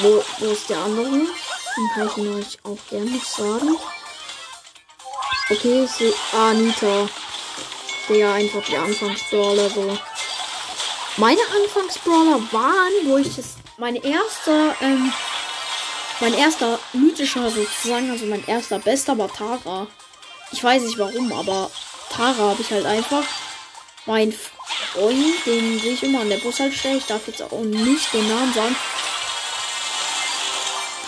Wo, 0.02 0.23
wo 0.38 0.50
ist 0.50 0.69
der 0.69 0.78
andere? 0.78 1.07
Den 1.07 1.88
kann 1.95 2.11
ich 2.16 2.28
euch 2.28 2.59
auch 2.64 2.90
gerne 2.90 3.11
nicht 3.11 3.26
sagen. 3.26 3.78
Okay, 5.49 5.85
ich 5.85 5.90
sehe 5.92 6.12
ah, 6.35 6.50
Anita. 6.50 7.09
Der 8.07 8.35
einfach 8.35 8.64
die 8.66 8.76
Anfangsbrawler 8.76 9.71
so. 9.71 9.99
Meine 11.16 11.40
Anfangsbrawler 11.40 12.40
waren, 12.52 12.92
wo 13.04 13.16
ich 13.16 13.38
es 13.38 13.54
mein 13.80 13.96
erster, 13.96 14.76
ähm, 14.82 15.12
mein 16.20 16.34
erster 16.34 16.78
mythischer 16.92 17.50
sozusagen, 17.50 18.10
also 18.10 18.26
mein 18.26 18.46
erster 18.46 18.78
bester 18.78 19.16
war 19.16 19.32
Tara. 19.32 19.87
Ich 20.52 20.62
weiß 20.62 20.82
nicht 20.82 20.99
warum, 20.99 21.32
aber 21.32 21.70
Tara 22.10 22.50
habe 22.50 22.60
ich 22.60 22.70
halt 22.70 22.84
einfach. 22.84 23.25
Mein 24.04 24.32
Freund, 24.92 25.46
den 25.46 25.80
sehe 25.80 25.94
ich 25.94 26.02
immer 26.02 26.20
an 26.20 26.28
der 26.28 26.38
Bushaltestelle. 26.38 26.99
Ich 26.99 27.06
darf 27.06 27.26
jetzt 27.26 27.42
auch 27.42 27.60
nicht 27.62 28.12
den 28.12 28.28
Namen 28.28 28.52
sagen. 28.52 28.76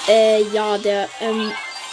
Äh, 0.08 0.42
ja, 0.52 0.78
der, 0.78 1.08
ähm, 1.20 1.52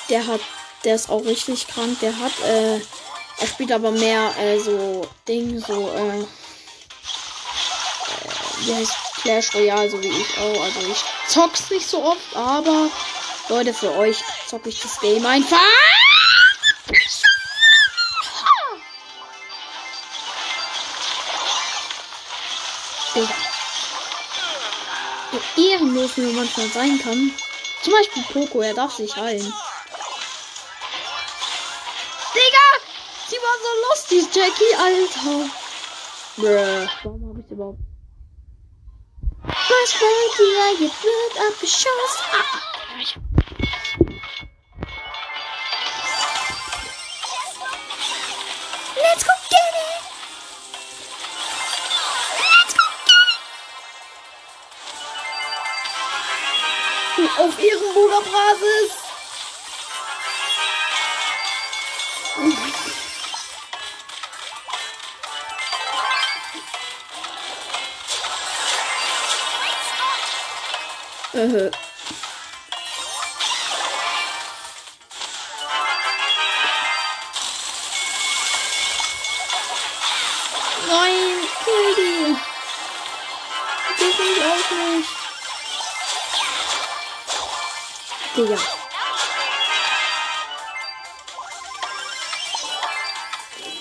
der 0.10 0.26
hat, 0.28 0.42
der 0.86 0.96
ist 0.96 1.10
auch 1.10 1.26
richtig 1.26 1.68
krank. 1.68 2.00
Der 2.00 2.18
hat, 2.18 2.32
äh, 2.46 2.76
er 2.76 3.48
spielt 3.48 3.72
aber 3.72 3.92
mehr, 3.92 4.34
äh, 4.40 4.58
so 4.60 5.08
Ding, 5.28 5.60
so, 5.60 5.90
äh, 5.90 6.20
äh 6.20 6.26
wie 8.62 8.76
heißt 8.76 9.09
Clash 9.22 9.54
Royale, 9.54 9.90
so 9.90 10.02
wie 10.02 10.08
ich 10.08 10.38
auch. 10.38 10.64
Also 10.64 10.80
ich 10.92 11.04
zock's 11.28 11.70
nicht 11.70 11.88
so 11.88 12.04
oft, 12.04 12.36
aber 12.36 12.90
Leute, 13.50 13.74
für 13.74 13.92
euch 13.96 14.18
zocke 14.48 14.70
ich 14.70 14.82
das 14.82 15.00
Game 15.00 15.26
einfach. 15.26 15.58
So 23.14 23.28
ehrenlos, 25.58 26.18
wie 26.18 26.22
man 26.22 26.36
manchmal 26.36 26.70
sein 26.70 27.00
kann. 27.00 27.32
Zum 27.84 27.94
Beispiel 27.94 28.24
Poco, 28.34 28.62
er 28.62 28.74
darf 28.74 28.96
sich 28.96 29.16
heilen. 29.16 29.54
Digga! 32.34 32.68
Sie 33.28 33.36
war 33.36 33.58
so 33.64 33.70
lustig, 33.90 34.36
Jackie, 34.36 34.76
Alter. 34.76 35.50
Bruh. 36.38 36.88
Warum 37.04 37.30
habe 37.30 37.44
ich 37.46 37.52
überhaupt 37.52 37.89
Waschbär, 39.70 40.10
jetzt 40.80 41.04
wird 41.04 41.38
abgeschossen. 41.48 42.26
Ah. 42.34 42.44
Let's 48.96 49.24
go 49.24 49.34
get 49.48 49.74
it! 49.86 50.02
Let's 52.40 52.74
go 52.74 52.86
get 53.06 53.28
it! 57.20 57.40
Auf 57.40 57.56
ihrem 57.60 57.94
Bruderbasis! 57.94 59.09
Nein, 71.40 71.72
kill 81.64 81.96
die. 81.96 82.36
Das 84.00 84.18
will 84.18 84.32
ich 84.36 84.44
auch 84.44 84.72
nicht. 84.98 85.10
Digga. 88.36 88.58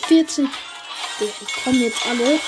Vierzehn. 0.06 0.46
Digga, 1.18 1.32
die 1.40 1.46
kommen 1.64 1.82
jetzt 1.82 2.06
alle. 2.06 2.40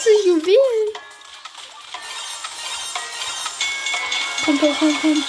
20 0.00 0.24
Juwelen. 0.24 0.88
Komm, 4.44 4.58
komm, 4.58 4.76
komm, 4.78 4.96
komm. 5.02 5.24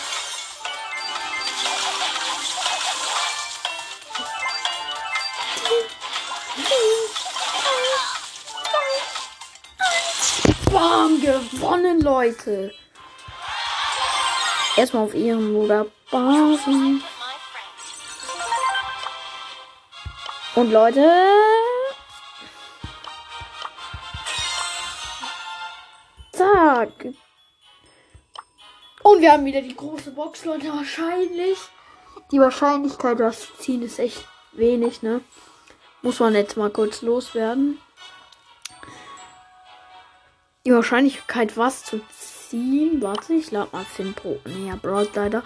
Bam, 10.71 11.21
gewonnen, 11.21 12.01
Leute. 12.01 12.73
Erstmal 14.77 15.03
auf 15.03 15.13
ihren 15.13 15.53
Bruder 15.53 15.85
Basen. 16.09 17.03
Und 20.55 20.71
Leute. 20.71 21.50
Wir 29.21 29.31
haben 29.31 29.45
wieder 29.45 29.61
die 29.61 29.75
große 29.75 30.11
Box, 30.11 30.45
Leute. 30.45 30.67
Wahrscheinlich. 30.67 31.57
Die 32.31 32.39
Wahrscheinlichkeit, 32.39 33.19
das 33.19 33.41
zu 33.41 33.53
ziehen, 33.59 33.83
ist 33.83 33.99
echt 33.99 34.25
wenig, 34.53 35.01
ne? 35.01 35.21
Muss 36.01 36.19
man 36.19 36.33
jetzt 36.33 36.57
mal 36.57 36.71
kurz 36.71 37.01
loswerden. 37.01 37.79
Die 40.65 40.73
Wahrscheinlichkeit, 40.73 41.57
was 41.57 41.83
zu 41.83 42.01
ziehen. 42.49 43.01
Warte, 43.01 43.33
ich 43.33 43.51
lade 43.51 43.69
mal 43.71 43.85
Finn 43.85 44.13
Pro. 44.13 44.39
Nee, 44.45 44.67
ja, 44.67 44.75
Brawl 44.75 45.07
leider. 45.13 45.43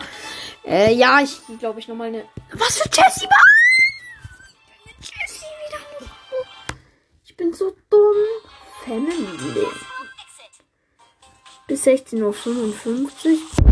Äh, 0.65 0.93
ja, 0.93 1.19
ich 1.21 1.41
glaube 1.59 1.79
ich 1.79 1.87
nochmal 1.87 2.07
eine. 2.07 2.25
Was 2.53 2.77
für 2.77 2.89
Jessie 2.89 3.25
war? 3.25 3.45
Ich 7.25 7.35
bin 7.35 7.53
so 7.53 7.75
dumm. 7.89 8.15
Family. 8.85 9.67
Bis 11.67 11.83
16.55 11.87 12.21
Uhr. 12.21 12.33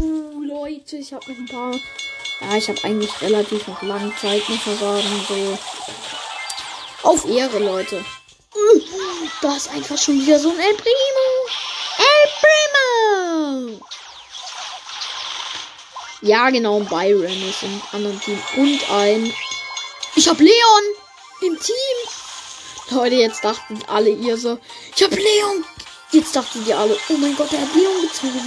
Uh, 0.02 0.44
Leute, 0.44 0.98
ich 0.98 1.14
habe 1.14 1.32
noch 1.32 1.38
ein 1.38 1.46
paar. 1.46 1.76
Ja, 2.42 2.58
ich 2.58 2.68
habe 2.68 2.84
eigentlich 2.84 3.22
relativ 3.22 3.68
noch 3.68 3.84
lange 3.84 4.12
Zeit, 4.16 4.50
muss 4.50 4.66
man 4.66 4.78
sagen. 4.80 5.26
So. 5.28 5.60
Auf 7.04 7.24
Ehre, 7.26 7.60
Leute. 7.60 8.04
Da 9.44 9.56
ist 9.56 9.70
einfach 9.70 9.98
schon 9.98 10.20
wieder 10.20 10.40
so 10.40 10.50
ein 10.50 10.60
El 10.60 10.74
Primo. 10.74 11.48
El 12.00 12.30
Primo! 13.70 13.86
Ja, 16.22 16.50
genau, 16.50 16.80
Byron 16.80 17.50
ist 17.50 17.62
im 17.62 17.80
anderen 17.92 18.20
Team. 18.22 18.42
Und 18.58 18.90
ein. 18.90 19.32
Ich 20.16 20.28
hab 20.28 20.40
Leon 20.40 20.84
im 21.42 21.60
Team. 21.60 22.96
Leute, 22.98 23.16
jetzt 23.16 23.44
dachten 23.44 23.80
alle 23.86 24.10
ihr 24.10 24.36
so. 24.38 24.58
Ich 24.96 25.04
hab 25.04 25.12
Leon. 25.12 25.64
Jetzt 26.14 26.36
dachten 26.36 26.64
die 26.64 26.74
alle, 26.74 26.96
oh 27.10 27.18
mein 27.18 27.36
Gott, 27.36 27.52
der 27.52 27.62
hat 27.62 27.76
Leon 27.76 28.02
gezogen. 28.02 28.40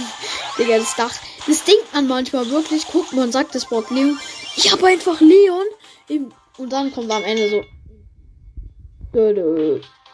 Digga, 0.57 0.77
das 0.77 0.95
dacht. 0.95 1.19
Das 1.45 1.63
denkt 1.65 1.93
man 1.93 2.07
manchmal 2.07 2.49
wirklich. 2.49 2.87
Guckt, 2.87 3.11
man 3.11 3.31
sagt 3.31 3.55
das 3.55 3.69
Wort 3.69 3.91
Leon. 3.91 4.17
Ich 4.55 4.71
hab 4.71 4.81
einfach 4.83 5.19
Leon. 5.19 5.65
Im, 6.07 6.31
und 6.57 6.71
dann 6.71 6.93
kommt 6.93 7.11
am 7.11 7.23
Ende 7.23 7.49
so. 7.49 7.63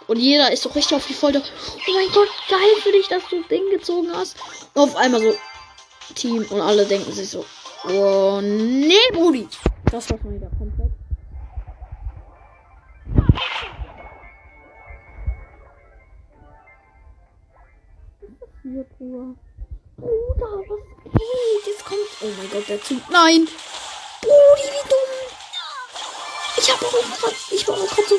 Und 0.08 0.18
jeder 0.18 0.52
ist 0.52 0.64
so 0.64 0.70
richtig 0.70 0.98
auf 0.98 1.06
die 1.06 1.14
Folter. 1.14 1.42
Oh 1.42 1.94
mein 1.94 2.10
Gott, 2.12 2.28
geil 2.50 2.60
für 2.82 2.92
dich, 2.92 3.08
dass 3.08 3.22
du 3.30 3.40
das 3.40 3.48
Ding 3.50 3.70
gezogen 3.70 4.10
hast. 4.12 4.36
Und 4.74 4.82
auf 4.82 4.96
einmal 4.96 5.22
so 5.22 5.34
Team 6.16 6.46
und 6.50 6.60
alle 6.60 6.86
denken 6.86 7.12
sich 7.12 7.30
so. 7.30 7.46
Oh 7.88 8.40
nee, 8.42 8.96
Brudi. 9.12 9.48
Das 9.92 10.10
war 10.10 10.18
schon 10.18 10.36
wieder 10.36 10.50
komplett. 10.58 10.73
Hier, 18.64 18.86
Bruder. 18.98 19.36
Bruder, 19.98 20.64
was 20.70 20.80
geht? 21.04 21.68
Jetzt 21.68 21.84
kommt. 21.84 22.00
Oh 22.22 22.28
mein 22.38 22.50
Gott, 22.50 22.70
der 22.70 22.82
Zug. 22.82 23.02
Nein! 23.10 23.46
Brudi, 24.22 24.68
wie 24.72 24.88
dumm! 24.88 25.10
Ich 26.56 26.72
hab 26.72 26.82
auch 26.82 27.20
grad. 27.20 27.36
Ich 27.52 27.68
war 27.68 27.76
auch 27.76 27.86
grad 27.86 28.08
so. 28.08 28.16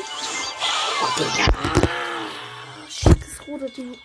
Oh, 1.01 1.07
Digga. 1.17 1.45
Shit, 2.87 3.17
das 3.19 3.47
rote 3.47 3.71
Team. 3.71 3.97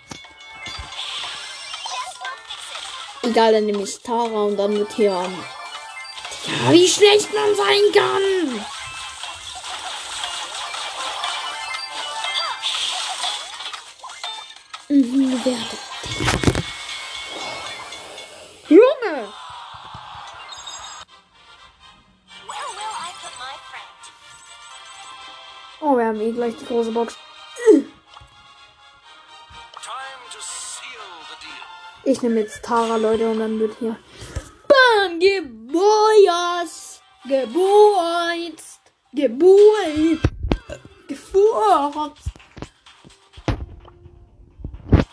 Egal, 3.20 3.52
dann 3.52 3.66
nehme 3.66 3.82
ich 3.82 4.00
Tara 4.00 4.44
und 4.44 4.56
dann 4.56 4.74
wird 4.78 4.92
hier. 4.94 5.12
Ähm, 5.12 5.44
ja, 6.46 6.72
wie 6.72 6.88
schlecht 6.88 7.34
man 7.34 7.54
sein 7.54 7.92
kann! 7.92 8.64
Mhm, 14.88 15.44
werde. 15.44 15.89
Haben 26.20 26.28
eh 26.28 26.32
gleich 26.32 26.54
die 26.54 26.66
große 26.66 26.92
Box. 26.92 27.16
Ich 32.04 32.20
nehme 32.20 32.40
jetzt 32.40 32.62
Tara, 32.62 32.96
Leute, 32.96 33.30
und 33.30 33.38
dann 33.38 33.58
wird 33.58 33.78
hier. 33.78 33.96
Bam! 34.68 35.18
Geboyas! 35.18 37.00
Geburt! 37.26 38.60
Geburt! 39.14 40.20
Geburt! 41.08 42.18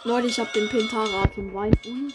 Leute, 0.04 0.28
ich 0.28 0.40
habe 0.40 0.52
den 0.54 0.68
Pentara 0.68 1.32
zum 1.34 1.54
Wein 1.54 1.72
und. 1.86 2.14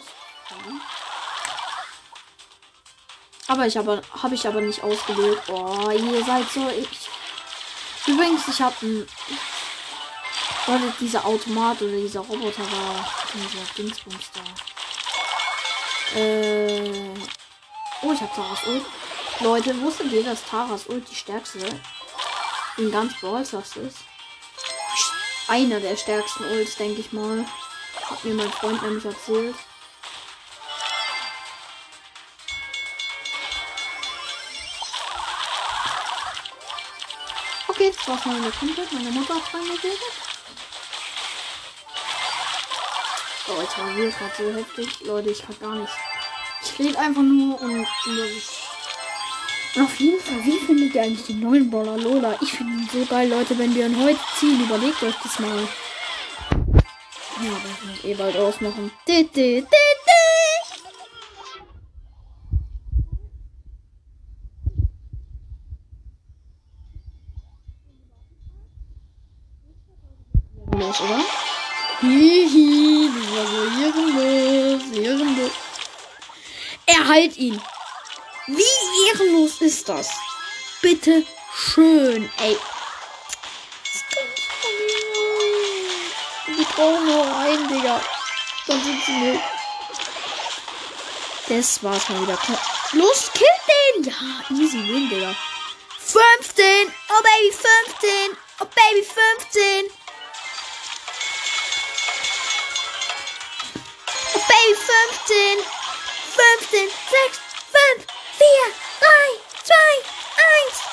Aber 3.47 3.65
ich 3.65 3.75
habe 3.75 4.03
habe 4.21 4.35
ich 4.35 4.47
aber 4.47 4.61
nicht 4.61 4.83
ausgewählt. 4.83 5.41
Oh, 5.47 5.89
ihr 5.89 6.23
seid 6.23 6.47
so 6.49 6.69
ich. 6.69 7.09
Übrigens, 8.07 8.47
ich 8.47 8.61
habe 8.61 8.75
ein. 8.81 9.07
Leute, 10.67 10.93
dieser 10.99 11.25
Automat 11.25 11.81
oder 11.81 11.91
dieser 11.91 12.21
Roboter 12.21 12.63
war. 12.71 13.05
Dieser 13.33 13.73
Dingsbums 13.77 14.29
da. 14.33 14.41
Äh. 16.19 17.13
Oh, 18.01 18.11
ich 18.11 18.21
habe 18.21 18.35
Taras 18.35 18.67
Ult. 18.67 18.85
Leute, 19.39 19.81
wusstet 19.81 20.11
ihr, 20.11 20.23
dass 20.23 20.45
Taras 20.45 20.87
Ult 20.87 21.09
die 21.09 21.15
stärkste 21.15 21.59
in 22.77 22.91
ganz 22.91 23.13
Brawl 23.19 23.41
ist? 23.41 23.63
Einer 25.47 25.79
der 25.79 25.95
stärksten 25.95 26.45
Ults, 26.45 26.75
denke 26.75 27.01
ich 27.01 27.11
mal. 27.11 27.45
Hat 28.09 28.23
mir 28.23 28.33
mein 28.33 28.51
Freund 28.51 28.81
nämlich 28.81 29.05
erzählt. 29.05 29.55
Okay, 37.83 37.91
jetzt 37.91 38.07
war's 38.07 38.25
mal 38.25 38.51
komplett. 38.57 38.93
Meine 38.93 39.11
Mutter 39.11 39.35
hat 39.35 39.53
reingeredet. 39.53 39.99
Oh, 43.49 43.61
jetzt 43.61 43.77
war 43.77 43.97
wir 43.97 44.09
gerade 44.09 44.33
so 44.37 44.53
heftig. 44.53 45.05
Leute, 45.05 45.31
ich 45.31 45.41
kann 45.41 45.59
gar 45.59 45.75
nicht. 45.75 45.91
Ich 46.63 46.79
rede 46.79 46.97
einfach 46.97 47.21
nur 47.21 47.59
und, 47.59 47.85
und 49.75 49.83
auf 49.83 49.99
jeden 49.99 50.21
Fall, 50.21 50.45
wie 50.45 50.59
findet 50.59 50.95
ihr 50.95 51.01
eigentlich 51.01 51.25
den 51.25 51.41
neuen 51.41 51.69
Brawler 51.69 51.97
Lola? 51.97 52.37
Ich 52.39 52.53
finde 52.53 52.71
ihn 52.71 52.89
so 52.89 53.05
geil, 53.05 53.27
Leute. 53.27 53.57
Wenn 53.59 53.75
wir 53.75 53.87
ihn 53.87 54.01
heute 54.01 54.19
ziehen, 54.39 54.63
überlegt 54.63 55.03
euch 55.03 55.15
das 55.21 55.39
mal. 55.39 55.67
Ja, 57.41 57.51
das 57.51 57.85
muss 57.85 58.03
eh 58.05 58.13
bald 58.13 58.37
ausmachen. 58.37 58.91
Heilt 77.13 77.37
ihn. 77.37 77.61
Wie 78.47 79.07
ehrenlos 79.07 79.61
ist 79.61 79.87
das? 79.87 80.09
Bitte 80.81 81.23
schön, 81.53 82.27
ey. 82.39 82.57
Die 86.47 86.63
brauchen 86.75 87.05
nur 87.05 87.37
einen, 87.37 87.67
Digga. 87.67 88.01
Sonst 88.65 88.85
sind 88.85 89.03
sie 89.05 89.11
nicht. 89.11 89.43
Das 91.49 91.83
war's 91.83 92.09
mal 92.09 92.19
wieder. 92.23 92.39
Los, 92.93 93.29
kill 93.31 93.47
den! 93.67 94.05
Ja, 94.05 94.13
easy 94.49 94.79
win, 94.79 95.07
Digga. 95.07 95.35
15! 95.99 96.65
Oh, 97.09 97.21
Baby, 97.21 97.51
15! 97.51 98.37
Oh, 98.59 98.65
Baby, 98.65 99.03
15! 99.03 99.85
Oh, 104.33 104.41
Baby, 104.47 104.75
15! 105.59 105.72
15, 106.43 106.89
6, 106.89 107.39
5, 107.71 108.05
4, 108.37 108.47
3, 108.99 109.07
2, 109.63 109.75
1. 110.67 110.83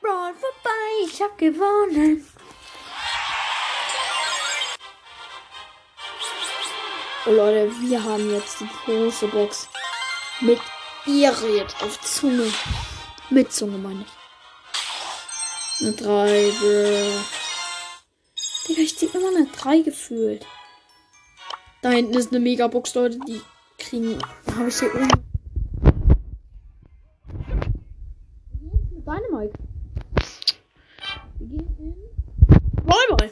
Brawl 0.00 0.34
vorbei, 0.34 0.84
ich 1.04 1.20
hab 1.20 1.36
gewonnen. 1.36 2.26
Oh 7.26 7.30
Leute, 7.30 7.70
wir 7.80 8.02
haben 8.02 8.32
jetzt 8.32 8.60
die 8.60 8.70
große 8.84 9.28
Box. 9.28 9.68
Mit 10.40 10.60
jetzt 11.04 11.82
auf 11.82 12.00
Zunge. 12.00 12.50
Mit 13.28 13.52
Zunge 13.52 13.76
meine 13.76 14.06
ich. 14.06 14.12
Eine 15.82 15.92
3, 15.92 16.52
bro. 16.58 17.24
Digga, 18.66 18.82
ich 18.82 18.96
zieh 18.96 19.10
immer 19.12 19.28
eine 19.28 19.46
3 19.46 19.80
gefühlt. 19.80 20.46
Da 21.86 21.92
hinten 21.92 22.14
ist 22.14 22.32
eine 22.32 22.40
Megabox, 22.40 22.96
Leute, 22.96 23.16
die 23.28 23.40
kriegen. 23.78 24.18
Habe 24.56 24.68
ich 24.68 24.76
hier 24.76 24.92
oben. 24.92 25.08
Dynamite. 29.06 29.52
Wir 31.38 31.46
gehen 31.46 31.76
in. 31.78 31.94
Volleyball. 32.82 33.30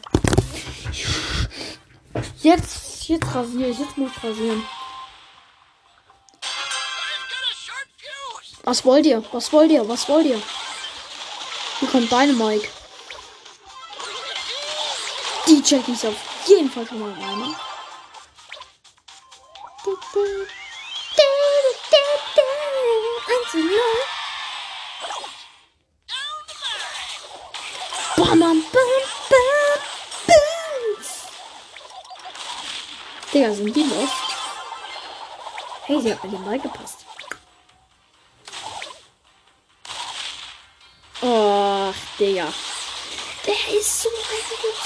Jetzt, 2.42 3.08
jetzt 3.08 3.34
rasiere 3.34 3.70
ich. 3.70 3.78
Jetzt 3.80 3.98
muss 3.98 4.12
ich 4.16 4.22
rasieren. 4.22 4.62
Was 8.62 8.84
wollt 8.84 9.04
ihr? 9.04 9.24
Was 9.32 9.52
wollt 9.52 9.72
ihr? 9.72 9.88
Was 9.88 10.08
wollt 10.08 10.26
ihr? 10.26 10.40
Hier 11.80 11.88
kommt 11.88 12.08
Dynamite. 12.08 12.68
Die 15.48 15.60
check 15.60 15.88
ich 15.88 16.06
auf 16.06 16.14
jeden 16.46 16.70
Fall 16.70 16.86
schon 16.86 17.00
mal 17.00 17.10
rein. 17.10 17.56
Digga, 33.34 33.52
sind 33.52 33.74
die 33.74 33.82
los? 33.82 34.10
Hey, 35.86 36.00
sie 36.00 36.12
hat 36.12 36.22
mir 36.22 36.30
den 36.30 36.44
Ball 36.44 36.60
gepasst. 36.60 37.04
Och, 41.20 41.94
Digga. 42.16 42.46
Der 43.44 43.76
ist 43.76 44.02
so 44.02 44.08
eigentlich. 44.30 44.80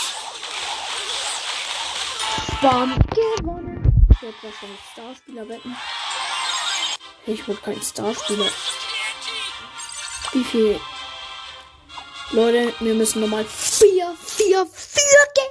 Bam, 2.63 2.99
gewonnen. 3.11 4.07
Ich 4.13 4.23
werde 4.23 4.37
wahrscheinlich 4.41 4.81
Starspieler 4.93 5.47
wetten. 5.47 5.77
Ich 7.27 7.47
wurde 7.47 7.61
kein 7.61 7.83
Starspieler. 7.83 8.51
Wie 10.33 10.45
viel? 10.45 10.81
Leute, 12.31 12.73
wir 12.81 12.95
müssen 12.95 13.21
nochmal 13.21 13.45
vier, 13.45 14.17
vier, 14.25 14.67
vier 14.67 15.27
Games. 15.35 15.48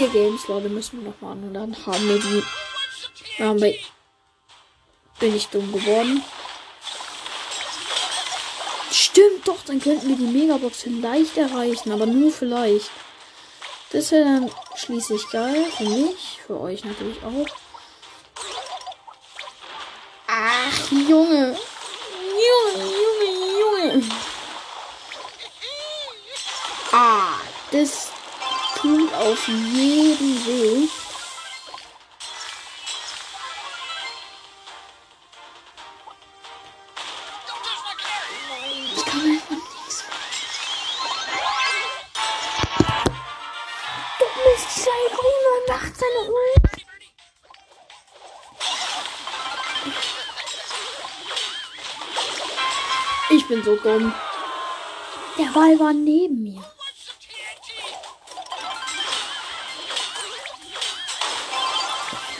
Vier 0.00 0.08
Games, 0.08 0.48
Leute, 0.48 0.70
müssen 0.70 1.02
wir 1.02 1.10
noch 1.10 1.20
machen. 1.20 1.44
Und 1.44 1.52
dann 1.52 1.76
haben 1.84 2.08
wir 2.08 2.18
die. 2.18 2.42
Haben 3.38 3.60
wir. 3.60 3.74
Bin 5.18 5.36
ich 5.36 5.46
dumm 5.48 5.70
geworden. 5.70 6.24
Stimmt 8.90 9.46
doch, 9.46 9.62
dann 9.66 9.78
könnten 9.78 10.08
wir 10.08 10.16
die 10.16 10.22
Megabox 10.22 10.84
vielleicht 10.84 11.36
erreichen, 11.36 11.92
aber 11.92 12.06
nur 12.06 12.32
vielleicht. 12.32 12.90
Das 13.90 14.10
wäre 14.10 14.24
dann 14.24 14.50
schließlich 14.74 15.28
geil 15.28 15.66
für 15.76 15.84
mich, 15.84 16.40
für 16.46 16.58
euch 16.58 16.82
natürlich 16.82 17.18
auch. 17.22 17.46
Ach, 20.28 20.90
Junge. 20.92 21.58
Junge, 22.48 22.84
Junge, 22.86 23.92
Junge. 23.92 24.02
Ah, 26.90 27.34
das 27.70 28.09
auf 29.20 29.48
jeden 29.48 30.46
weh. 30.46 30.88
Ich 38.96 39.04
kann 39.04 39.20
einfach 39.20 39.50
nichts 39.50 40.04
Du 44.18 44.24
bist 44.42 44.84
sein 44.84 45.06
Grüner 45.12 45.58
macht 45.68 45.94
seine 45.96 46.22
Ult. 46.30 46.86
Ich 53.28 53.46
bin 53.46 53.62
so 53.62 53.76
dumm. 53.76 54.14
Der 55.38 55.46
Ball 55.52 55.78
war 55.78 55.92
neben 55.92 56.42
mir. 56.42 56.79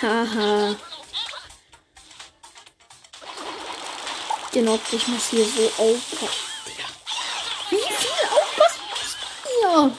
Haha. 0.03 0.77
Genau, 4.53 4.79
ich 4.91 5.09
muss 5.09 5.29
hier 5.29 5.45
so 5.45 5.67
aufpassen. 5.77 6.51
Wie 7.69 7.77
viel 7.77 8.29
aufpassen 8.33 8.81
musst 8.91 9.17
du 9.21 9.49
hier? 9.51 9.97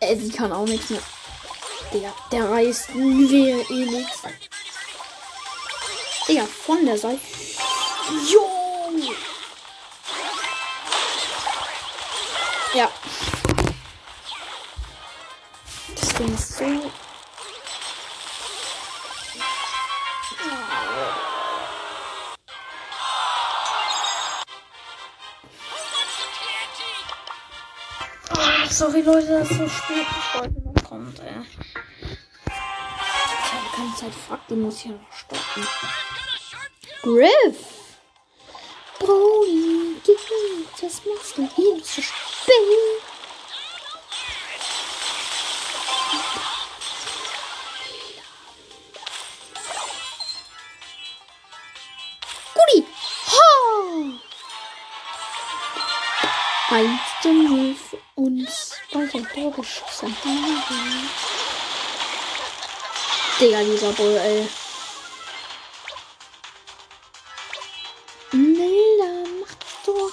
Ey, 0.00 0.20
sie 0.20 0.30
kann 0.30 0.52
auch 0.52 0.66
nichts 0.66 0.90
mehr. 0.90 1.02
Digga, 1.92 2.12
der 2.32 2.50
reißt 2.50 2.94
mir 2.96 3.70
eh 3.70 3.84
nichts. 3.86 4.22
Digga, 6.28 6.46
von 6.66 6.84
der 6.84 6.98
Seite. 6.98 7.20
Jo! 8.30 8.45
Leute, 29.06 29.28
dass 29.28 29.48
so 29.50 29.68
spät 29.68 30.04
bis 30.08 30.34
heute 30.34 30.60
noch 30.62 30.82
kommt, 30.82 31.20
ey. 31.20 31.40
Ich 32.44 33.52
habe 33.52 33.76
keine 33.76 33.94
Zeit. 33.94 34.12
Fuck, 34.12 34.40
die 34.50 34.54
muss 34.56 34.80
hier 34.80 34.94
noch 34.94 35.12
stoppen. 35.12 35.64
Griff! 37.02 37.56
Brody, 38.98 39.94
was 40.82 41.02
machst 41.04 41.38
du 41.38 41.48
hier 41.54 41.80
zu 41.84 42.02
spielen? 42.02 43.05
Digga, 63.38 63.62
dieser 63.62 63.92
Bull, 63.92 64.16
ey. 64.16 64.48
Miller 68.32 69.28
macht 69.40 69.58
doch. 69.84 70.10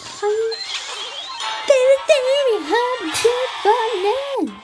Baby, 1.68 1.98
baby, 2.10 2.56
haben 2.68 3.12
gewonnen. 3.24 4.62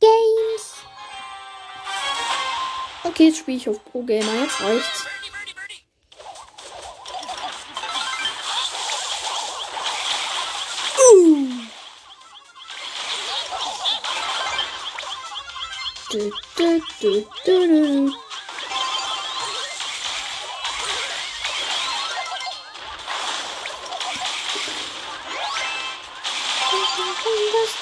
Games. 0.00 0.74
Okay, 3.02 3.26
jetzt 3.26 3.38
spiele 3.38 3.56
ich 3.56 3.68
auf 3.68 3.84
Pro 3.86 4.02
Gamer. 4.02 4.42
Jetzt 4.42 4.60
reicht's. 4.60 5.15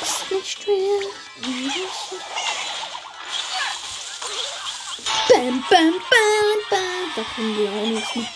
Das 0.00 0.11
ist 0.11 0.31
nicht 0.31 0.62
schwer. 0.62 1.00
Bam, 5.29 5.64
bam, 5.68 5.92
bam, 5.92 6.59
bam. 6.70 7.12
Da 7.16 7.22
können 7.35 7.59
wir 7.59 7.70
auch 7.70 7.87
nichts 7.87 8.14
mehr. 8.16 8.29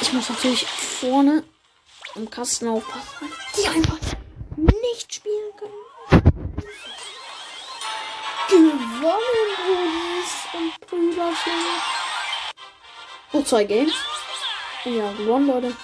Ich 0.00 0.12
muss 0.12 0.28
natürlich 0.28 0.66
vorne 0.66 1.44
am 2.14 2.30
Kasten 2.30 2.68
aufpassen. 2.68 3.32
Die 3.56 3.66
einfach 3.68 4.13
Gewonnen, 9.04 9.50
Brudis 9.58 10.32
und 10.54 10.88
Brüderchen. 10.88 11.52
Oh, 13.34 13.42
zwei 13.42 13.64
Games. 13.64 13.92
Ja, 14.86 15.12
gewonnen, 15.12 15.46
Leute. 15.46 15.76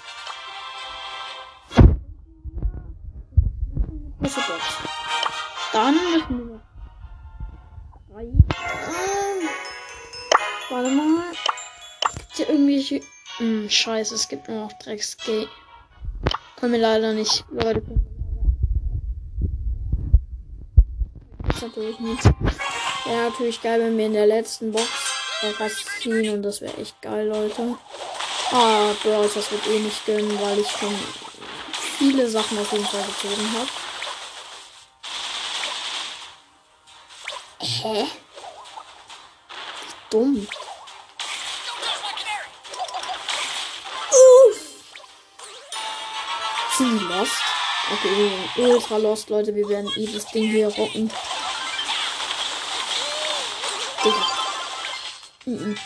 Große 4.21 4.41
Box. 4.41 4.65
Dann 5.75 5.95
müssen 5.97 6.49
wir. 6.49 6.63
Ähm, 8.19 9.49
warte 10.71 10.91
mal. 10.91 11.25
Gibt's 12.17 12.37
hier 12.39 12.49
irgendwelche. 12.49 13.01
Hm, 13.37 13.69
scheiße, 13.69 14.15
es 14.15 14.29
gibt 14.29 14.49
nur 14.49 14.65
noch 14.65 14.73
Drecksgate. 14.79 15.51
Können 16.57 16.73
wir 16.73 16.81
leider 16.81 17.13
nicht. 17.13 17.45
Leute. 17.51 17.83
Das 21.43 21.57
ist 21.57 21.63
natürlich 21.63 22.01
nichts. 22.01 22.31
Wäre 23.11 23.29
natürlich 23.29 23.61
geil, 23.61 23.81
wenn 23.81 23.99
wir 23.99 24.07
in 24.07 24.13
der 24.13 24.29
letzten 24.29 24.71
Box 24.71 24.89
was 25.59 25.73
ziehen 26.01 26.33
und 26.33 26.45
das 26.45 26.61
wäre 26.61 26.77
echt 26.77 27.03
geil, 27.03 27.27
Leute. 27.27 27.77
Ah, 28.53 28.93
Bros, 29.03 29.35
das 29.35 29.51
wird 29.51 29.67
eh 29.67 29.81
nicht 29.81 30.07
gönnen, 30.07 30.41
weil 30.41 30.61
ich 30.61 30.71
schon 30.71 30.95
viele 31.99 32.29
Sachen 32.31 32.57
auf 32.57 32.71
jeden 32.71 32.87
Fall 32.87 33.03
gezogen 33.03 33.53
habe. 33.53 33.69
Hä? 37.59 38.07
Dumm. 40.11 40.47
Uff. 44.13 44.61
Die 46.79 46.85
lost? 46.85 47.33
Okay, 47.93 48.31
ultra 48.57 48.99
lost, 48.99 49.31
Leute. 49.31 49.53
Wir 49.53 49.69
werden 49.69 49.91
das 50.15 50.27
Ding 50.27 50.49
hier 50.49 50.69
rocken. 50.69 51.11
Digga. 54.05 54.17
Mhm. 55.45 55.77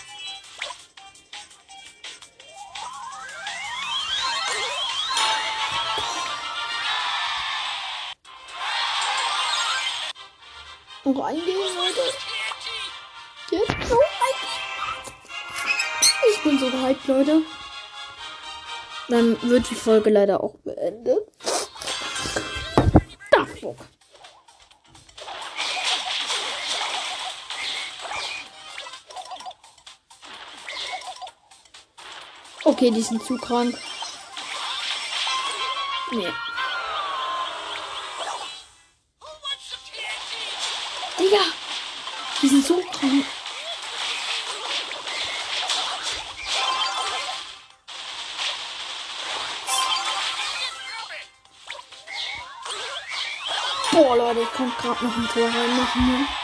Reingehen, 11.07 11.77
Leute. 11.77 12.01
Jetzt 13.51 13.89
so. 13.89 13.99
Ich 16.31 16.43
bin 16.43 16.59
so 16.59 16.71
gehypt, 16.71 17.07
Leute. 17.07 17.43
Dann 19.09 19.37
wird 19.43 19.69
die 19.71 19.75
Folge 19.75 20.11
leider 20.11 20.43
auch 20.43 20.55
beendet. 20.65 21.34
Okay, 32.75 32.91
die 32.91 33.03
sind 33.03 33.23
zu 33.23 33.39
krank. 33.39 33.79
Nee. 36.11 36.33
Digga! 41.17 41.39
Die 42.43 42.49
sind 42.49 42.67
so 42.67 42.83
krank. 42.91 43.25
Boah, 53.93 54.17
Leute, 54.17 54.41
ich 54.41 54.53
konnte 54.53 54.83
gerade 54.83 55.05
noch 55.05 55.17
ein 55.17 55.29
Tor 55.29 55.45
reinmachen. 55.45 56.07
Ne? 56.09 56.44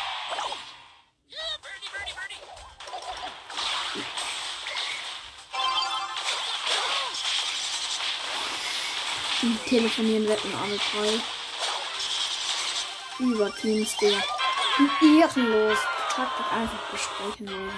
Telefonieren, 9.70 10.26
wetten, 10.26 10.52
alle 10.52 10.76
drei. 10.78 11.20
Über 13.20 13.54
Teams, 13.54 13.96
der. 13.98 14.20
Ehrenlos. 15.00 15.78
Taktik 16.12 16.52
einfach 16.52 16.90
besprechen, 16.90 17.46
Leute. 17.46 17.74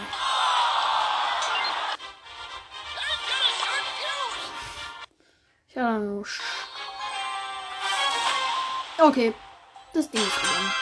Ich 5.69 5.77
habe 5.77 5.99
nur. 5.99 6.25
Sch 6.25 6.41
okay. 8.97 9.35
Das 9.93 10.11
Ding 10.11 10.27
ist 10.27 10.41
gewonnen. 10.41 10.73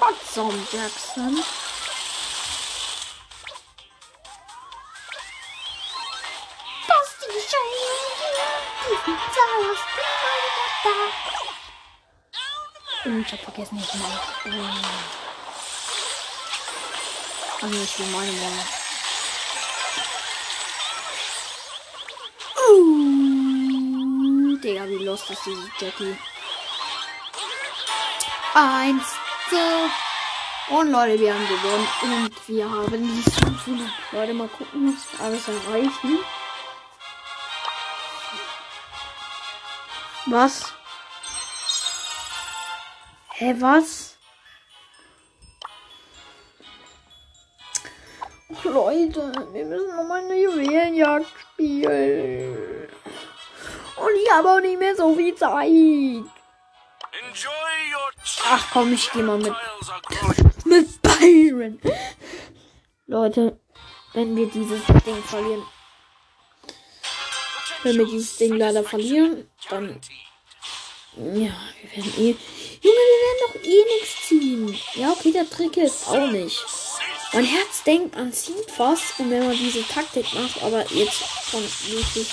Watson 0.00 0.66
Jackson. 0.72 1.65
Und 13.06 13.20
ich 13.20 13.32
hab 13.32 13.40
vergessen, 13.40 13.78
ich 13.78 13.94
mal. 13.94 14.20
Also, 17.62 17.82
ich 17.82 17.98
will 17.98 18.06
meine 18.06 18.32
Mama. 18.32 18.62
Uh, 22.68 24.56
Digga, 24.58 24.88
wie 24.88 25.04
lost 25.04 25.30
ist 25.30 25.46
dieses 25.46 25.70
Jackie? 25.78 26.16
Eins, 28.54 29.04
so. 29.50 30.74
Und 30.74 30.90
Leute, 30.90 31.20
wir 31.20 31.32
haben 31.32 31.46
gewonnen. 31.46 31.88
Und 32.02 32.48
wir 32.48 32.68
haben 32.68 33.22
die 33.24 33.30
500. 33.30 33.88
Leute, 34.12 34.34
mal 34.34 34.48
gucken, 34.48 34.92
was 34.92 35.18
wir 35.18 35.26
alles 35.26 35.46
erreichen. 35.46 36.18
Was? 40.26 40.72
Hä, 43.38 43.54
was? 43.60 44.16
Leute, 48.64 49.32
wir 49.52 49.64
müssen 49.64 49.96
nochmal 49.96 50.24
eine 50.24 50.42
Juwelenjagd 50.42 51.26
spielen. 51.40 52.88
Und 53.96 54.14
ich 54.22 54.30
habe 54.32 54.50
auch 54.50 54.60
nicht 54.60 54.78
mehr 54.78 54.96
so 54.96 55.14
viel 55.14 55.34
Zeit. 55.34 56.24
Ach 58.44 58.70
komm, 58.72 58.92
ich 58.92 59.10
geh 59.12 59.22
mal 59.22 59.38
mit, 59.38 59.54
mit 60.64 61.02
Byron. 61.02 61.80
Leute, 63.06 63.60
wenn 64.12 64.34
wir 64.34 64.48
dieses 64.48 64.84
Ding 65.04 65.22
verlieren. 65.22 65.62
Wenn 67.82 67.98
wir 67.98 68.06
dieses 68.06 68.36
Ding 68.38 68.54
leider 68.54 68.82
verlieren, 68.82 69.48
dann. 69.70 70.00
Ja, 71.16 71.22
wir 71.24 71.90
werden 71.92 72.12
eh. 72.18 72.36
Junge, 72.82 73.02
wir 73.10 73.20
werden 73.22 73.40
doch 73.46 73.54
eh 73.64 73.84
nichts 73.94 74.28
ziehen. 74.28 74.78
Ja, 74.96 75.12
okay, 75.12 75.32
der 75.32 75.48
Trick 75.48 75.74
hilft 75.74 76.06
auch 76.08 76.26
nicht. 76.30 76.62
Mein 77.32 77.44
Herz 77.44 77.82
denkt, 77.84 78.14
man 78.14 78.32
zieht 78.34 78.66
was 78.76 79.00
und 79.18 79.30
wenn 79.30 79.46
man 79.46 79.56
diese 79.56 79.86
Taktik 79.88 80.26
macht, 80.34 80.62
aber 80.62 80.84
jetzt 80.92 81.22
schon 81.50 81.62
wirklich. 81.88 82.28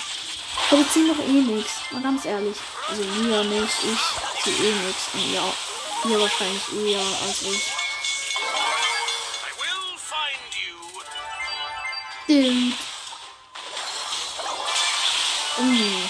Aber 0.70 0.80
wir 0.80 0.88
ziehen 0.90 1.08
doch 1.08 1.24
eh 1.26 1.54
nichts. 1.54 1.72
Mal 1.92 2.02
ganz 2.02 2.26
ehrlich. 2.26 2.56
Also 2.90 3.02
wir 3.02 3.44
nicht, 3.44 3.74
ich 3.84 4.42
ziehe 4.44 4.68
eh 4.68 4.86
nichts. 4.86 5.08
Und 5.14 5.32
ja, 5.32 5.54
ihr 6.10 6.20
wahrscheinlich 6.20 6.62
eher 6.86 7.00
als 7.26 7.42
ich. 7.42 7.72
Stimmt. 12.24 12.74
Mm. 15.58 16.03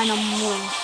Mit 0.00 0.08
deiner 0.08 0.79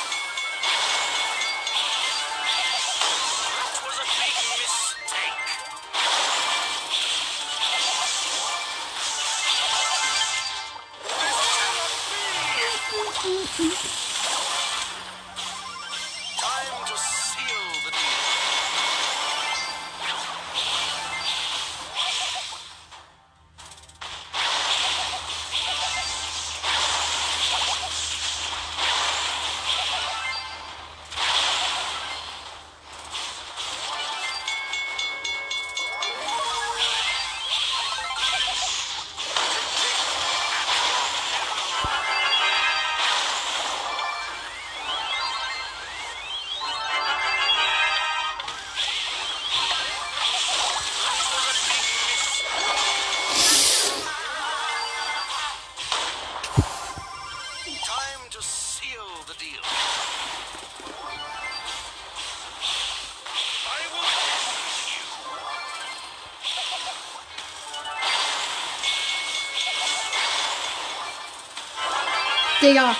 return. 72.67 72.97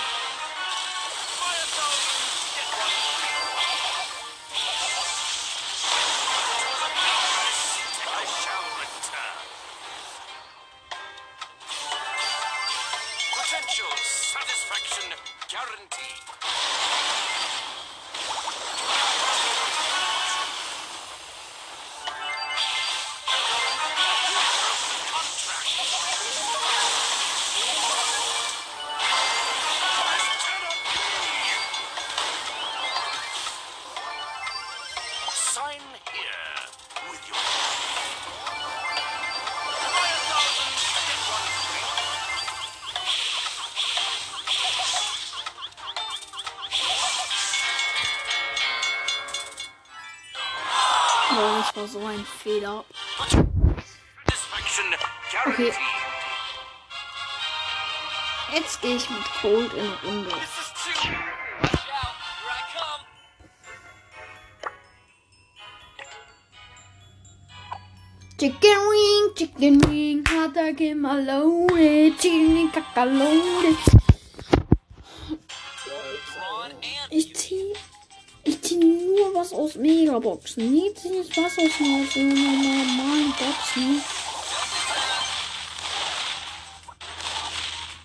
Potential 13.35 13.91
satisfaction 14.03 15.11
guaranteed. 15.49 17.36
War 51.93 52.01
so 52.01 52.07
ein 52.07 52.25
Fehler. 52.25 52.83
Guaranteed. 55.31 55.73
Jetzt 58.53 58.81
gehe 58.81 58.95
ich 58.95 59.09
mit 59.09 59.23
Cold 59.41 59.71
in 59.73 59.91
Runde. 60.03 60.31
Chicken 68.39 68.59
wing, 68.61 69.35
chicken 69.35 69.81
wing, 69.89 70.23
Hatake 70.25 70.95
malone, 70.95 72.13
chili 72.19 72.69
kakalone. 72.71 73.75
Braun 73.75 73.96
Megaboxen. 80.17 80.71
Nie 80.71 80.93
zieh 80.95 81.19
ich 81.21 81.37
was 81.37 81.57
aus 81.57 81.71
so 81.77 82.19
normalen 82.19 83.33
Boxen. 83.37 84.01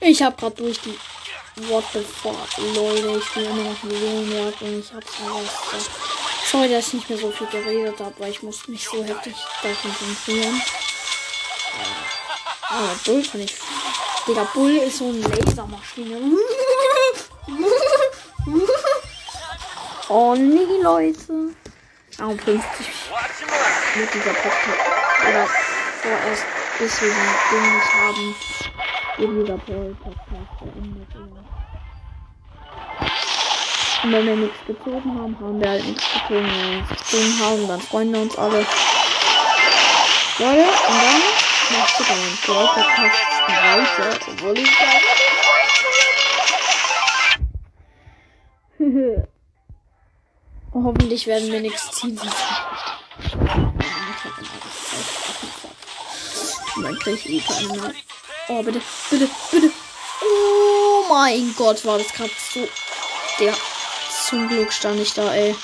Ich 0.00 0.22
hab 0.22 0.38
grad 0.38 0.58
durch 0.58 0.80
die 0.80 0.98
What 1.68 1.84
the 1.92 2.00
fuck, 2.00 2.34
Leute, 2.74 3.18
ich 3.18 3.34
bin 3.34 3.44
immer 3.44 3.62
noch 3.62 3.82
Millionenjagd 3.82 4.62
und 4.62 4.80
ich 4.80 4.92
hab's 4.92 5.14
vergessen. 5.14 5.92
Sorry, 6.50 6.68
dass 6.70 6.88
ich 6.88 6.94
nicht 6.94 7.10
mehr 7.10 7.18
so 7.18 7.30
viel 7.30 7.46
geredet 7.48 8.00
habe, 8.00 8.14
weil 8.18 8.30
ich 8.30 8.42
musste 8.42 8.70
mich 8.70 8.88
so 8.88 9.04
heftig 9.04 9.34
da 9.62 9.68
konzentrieren. 9.74 10.62
Ah, 12.62 12.94
Bull 13.04 13.22
kann 13.22 13.42
ich. 13.42 13.54
Digga, 14.26 14.44
Bull 14.54 14.76
ist 14.76 14.98
so 14.98 15.08
eine 15.08 15.20
Lasermaschine. 15.20 16.20
Oh 20.14 20.34
nee, 20.34 20.82
Leute. 20.82 21.54
Ah, 22.18 22.28
50 22.28 22.44
watch 23.10 23.40
him 23.40 23.48
out. 23.48 23.96
mit 23.96 24.14
dieser 24.14 24.34
Podcast. 24.34 24.80
Oder 25.28 25.46
vorerst, 26.02 26.44
bis 26.78 27.00
wir 27.00 27.08
den 27.08 27.16
Ding 27.50 27.66
nicht 27.74 27.94
haben, 27.94 28.34
wird 29.16 29.30
dieser 29.40 29.58
Paul-Podcast 29.58 30.58
beendet. 30.60 31.14
Und 34.02 34.12
wenn 34.12 34.26
wir 34.26 34.36
nichts 34.36 34.58
gezogen 34.66 35.18
haben, 35.18 35.38
haben 35.40 35.60
wir 35.60 35.70
halt 35.70 35.86
nichts 35.86 36.04
gezogen. 36.12 36.44
Wenn 36.44 36.44
wir 36.44 36.76
nichts 36.76 36.90
gezogen 37.10 37.40
haben, 37.40 37.68
dann 37.68 37.80
freuen 37.80 38.12
wir 38.12 38.20
uns 38.20 38.36
alle. 38.38 38.66
Leute, 40.38 40.68
und 40.88 41.02
dann 41.02 41.22
machst 41.78 41.98
du 41.98 42.04
deinen 42.04 42.38
Paul-Podcast 42.44 43.22
weiter, 43.48 44.18
obwohl 44.28 44.58
ich 44.58 44.70
sage. 48.78 49.22
Hoffentlich 50.74 51.26
werden 51.26 51.52
wir 51.52 51.60
nichts 51.60 51.90
ziehen. 51.90 52.18
dann 56.82 56.98
krieg 56.98 57.26
eh 57.26 57.40
keine 57.40 57.80
mehr. 57.80 57.92
Oh, 58.48 58.62
bitte, 58.62 58.80
bitte, 59.10 59.28
bitte. 59.50 59.70
Oh 60.24 61.04
mein 61.08 61.54
Gott, 61.56 61.84
war 61.84 61.98
das 61.98 62.12
gerade 62.12 62.30
so. 62.52 62.66
Der. 63.38 63.54
Zum 64.24 64.48
Glück 64.48 64.72
stand 64.72 65.00
ich 65.00 65.12
da, 65.12 65.32
ey. 65.34 65.54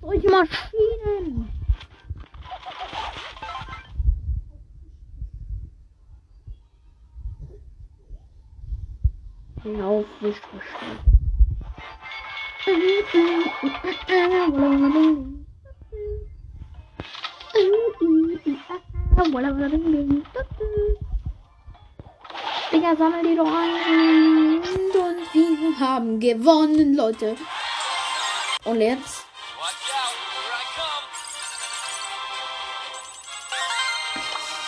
Solche 0.00 0.30
Maschinen. 0.30 1.50
Genau, 9.62 10.04
nicht 10.20 10.38
verstanden. 10.38 11.13
Digga, 22.72 22.96
sammel 22.96 23.22
die 23.22 23.36
doch 23.36 23.46
ein. 23.46 24.62
Und 24.62 25.34
wir 25.34 25.78
haben 25.78 26.18
gewonnen, 26.18 26.96
Leute. 26.96 27.36
Und 28.64 28.80
jetzt? 28.80 29.26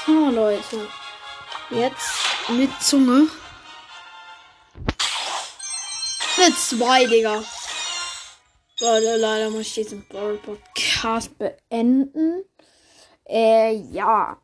So, 0.05 0.31
Leute. 0.31 0.89
Jetzt 1.71 2.51
mit 2.51 2.71
Zunge. 2.83 3.29
Mit 6.37 6.59
zwei, 6.59 7.07
Digga. 7.07 7.43
Leute, 8.79 9.17
leider 9.17 9.49
muss 9.49 9.69
ich 9.69 9.75
diesen 9.75 10.05
Brawl 10.07 10.37
Podcast 10.37 11.31
beenden. 11.39 12.45
Äh, 13.27 13.75
ja. 13.91 14.37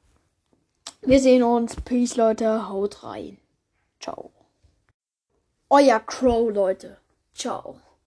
Wir 1.02 1.20
sehen 1.20 1.42
uns. 1.42 1.76
Peace, 1.76 2.16
Leute. 2.16 2.68
Haut 2.68 3.04
rein. 3.04 3.36
Ciao. 4.00 4.32
Euer 5.68 6.00
Crow, 6.00 6.50
Leute. 6.50 6.96
Ciao. 7.34 7.78